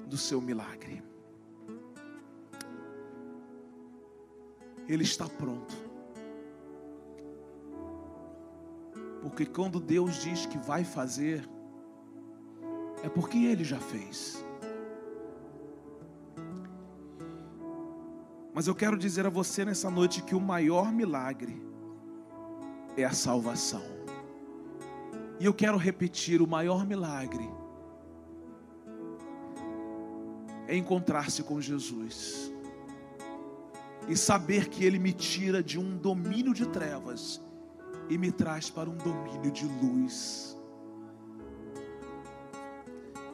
do 0.08 0.18
seu 0.18 0.40
milagre. 0.40 1.04
Ele 4.88 5.04
está 5.04 5.28
pronto. 5.28 5.76
Porque 9.22 9.46
quando 9.46 9.80
Deus 9.80 10.22
diz 10.22 10.46
que 10.46 10.58
vai 10.58 10.84
fazer, 10.84 11.48
é 13.04 13.10
porque 13.10 13.38
Ele 13.38 13.64
já 13.64 13.80
fez. 13.80 14.44
Mas 18.54 18.68
eu 18.68 18.76
quero 18.76 18.98
dizer 18.98 19.26
a 19.26 19.30
você 19.30 19.66
nessa 19.66 19.90
noite 19.90 20.22
que 20.22 20.36
o 20.36 20.40
maior 20.40 20.92
milagre 20.92 21.62
é 22.96 23.04
a 23.04 23.12
salvação. 23.12 23.93
E 25.44 25.46
eu 25.46 25.54
quero 25.54 25.76
repetir: 25.76 26.42
o 26.42 26.48
maior 26.48 26.88
milagre 26.88 27.50
é 30.70 30.78
encontrar-se 30.78 31.44
com 31.44 31.60
Jesus 31.60 32.50
e 34.08 34.16
saber 34.16 34.70
que 34.70 34.86
Ele 34.86 34.98
me 34.98 35.12
tira 35.12 35.62
de 35.62 35.78
um 35.78 35.98
domínio 35.98 36.54
de 36.54 36.66
trevas 36.66 37.42
e 38.10 38.18
me 38.18 38.32
traz 38.32 38.70
para 38.70 38.90
um 38.90 38.96
domínio 38.96 39.52
de 39.52 39.66
luz. 39.66 40.58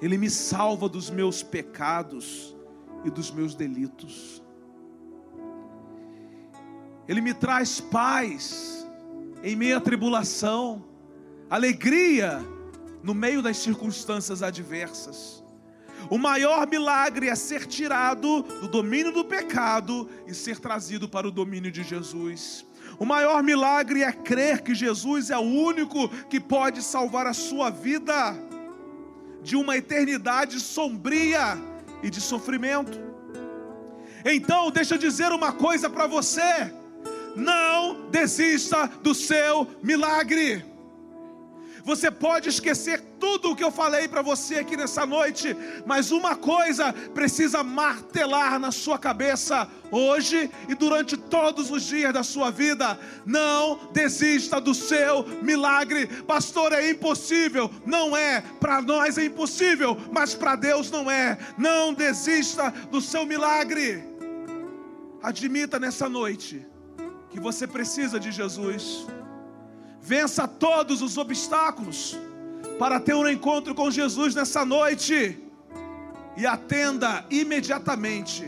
Ele 0.02 0.18
me 0.18 0.32
salva 0.32 0.90
dos 0.90 1.12
meus 1.12 1.44
pecados 1.44 2.58
e 3.06 3.12
dos 3.12 3.30
meus 3.30 3.54
delitos. 3.54 4.42
Ele 7.08 7.22
me 7.22 7.36
traz 7.36 7.80
paz 7.80 8.84
em 9.44 9.56
meio 9.56 9.78
à 9.78 9.80
tribulação, 9.80 10.89
alegria 11.50 12.46
no 13.02 13.14
meio 13.14 13.42
das 13.42 13.58
circunstâncias 13.58 14.44
adversas. 14.44 15.44
O 16.10 16.18
maior 16.18 16.68
milagre 16.68 17.28
é 17.28 17.36
ser 17.36 17.66
tirado 17.66 18.44
do 18.44 18.68
domínio 18.68 19.12
do 19.12 19.26
pecado 19.26 20.10
e 20.28 20.34
ser 20.34 20.60
trazido 20.60 21.10
para 21.10 21.28
o 21.28 21.32
domínio 21.32 21.72
de 21.72 21.84
Jesus. 21.84 22.66
O 22.98 23.06
maior 23.06 23.44
milagre 23.44 24.04
é 24.04 24.12
crer 24.12 24.62
que 24.62 24.74
Jesus 24.74 25.30
é 25.30 25.38
o 25.38 25.42
único 25.42 26.10
que 26.26 26.40
pode 26.40 26.82
salvar 26.82 27.28
a 27.28 27.34
sua 27.34 27.70
vida 27.70 28.36
de 29.42 29.56
uma 29.56 29.78
eternidade 29.78 30.60
sombria 30.60 31.58
e 32.04 32.10
de 32.10 32.22
sofrimento. 32.22 33.00
Então, 34.26 34.72
deixa 34.72 34.96
eu 34.96 35.00
dizer 35.00 35.32
uma 35.32 35.52
coisa 35.52 35.90
para 35.90 36.08
você: 36.08 36.74
não 37.36 38.10
desista 38.10 38.88
do 39.02 39.14
seu 39.14 39.68
milagre. 39.82 40.69
Você 41.90 42.12
pode 42.12 42.50
esquecer 42.50 43.02
tudo 43.20 43.50
o 43.50 43.56
que 43.56 43.64
eu 43.64 43.72
falei 43.72 44.08
para 44.08 44.22
você 44.22 44.60
aqui 44.60 44.78
nessa 44.78 45.08
noite, 45.08 45.58
mas 45.88 46.12
uma 46.12 46.36
coisa 46.36 46.94
precisa 47.16 47.64
martelar 47.64 48.60
na 48.60 48.72
sua 48.72 49.00
cabeça 49.00 49.68
hoje 49.90 50.52
e 50.68 50.76
durante 50.76 51.18
todos 51.18 51.72
os 51.72 51.82
dias 51.82 52.14
da 52.14 52.22
sua 52.22 52.52
vida: 52.52 53.00
não 53.26 53.90
desista 53.92 54.62
do 54.62 54.76
seu 54.76 55.24
milagre. 55.42 56.06
Pastor, 56.28 56.74
é 56.74 56.92
impossível. 56.92 57.72
Não 57.88 58.16
é, 58.16 58.44
para 58.60 58.84
nós 58.84 59.18
é 59.18 59.26
impossível, 59.26 59.98
mas 60.12 60.36
para 60.36 60.56
Deus 60.56 60.92
não 60.92 61.10
é. 61.10 61.40
Não 61.58 61.92
desista 61.92 62.70
do 62.92 63.02
seu 63.02 63.26
milagre. 63.26 64.04
Admita 65.24 65.80
nessa 65.80 66.08
noite 66.08 66.64
que 67.32 67.40
você 67.40 67.66
precisa 67.66 68.20
de 68.20 68.32
Jesus. 68.32 69.08
Vença 70.02 70.48
todos 70.48 71.02
os 71.02 71.18
obstáculos 71.18 72.18
para 72.78 73.00
ter 73.00 73.14
um 73.14 73.28
encontro 73.28 73.76
com 73.76 73.92
Jesus 73.92 74.34
nessa 74.34 74.64
noite 74.64 75.38
e 76.38 76.46
atenda 76.46 77.26
imediatamente 77.30 78.46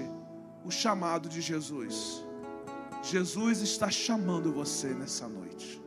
o 0.63 0.71
chamado 0.71 1.27
de 1.27 1.41
Jesus. 1.41 2.23
Jesus 3.03 3.61
está 3.61 3.89
chamando 3.89 4.51
você 4.51 4.93
nessa 4.93 5.27
noite. 5.27 5.81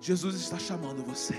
Jesus 0.00 0.36
está 0.36 0.58
chamando 0.58 1.02
você. 1.02 1.34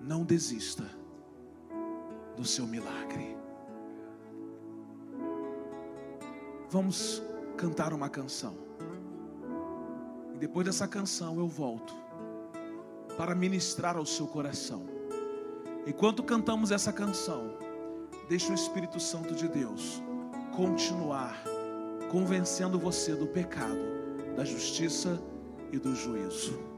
Não 0.00 0.24
desista 0.24 0.84
do 2.36 2.44
seu 2.44 2.66
milagre. 2.66 3.41
Vamos 6.72 7.22
cantar 7.58 7.92
uma 7.92 8.08
canção. 8.08 8.56
E 10.34 10.38
depois 10.38 10.64
dessa 10.64 10.88
canção 10.88 11.36
eu 11.38 11.46
volto 11.46 11.94
para 13.14 13.34
ministrar 13.34 13.94
ao 13.94 14.06
seu 14.06 14.26
coração. 14.26 14.86
Enquanto 15.86 16.22
cantamos 16.22 16.70
essa 16.70 16.90
canção, 16.90 17.58
deixe 18.26 18.50
o 18.50 18.54
Espírito 18.54 18.98
Santo 18.98 19.34
de 19.34 19.48
Deus 19.48 20.02
continuar 20.56 21.44
convencendo 22.10 22.78
você 22.78 23.14
do 23.14 23.26
pecado, 23.26 23.76
da 24.34 24.42
justiça 24.42 25.22
e 25.70 25.78
do 25.78 25.94
juízo. 25.94 26.71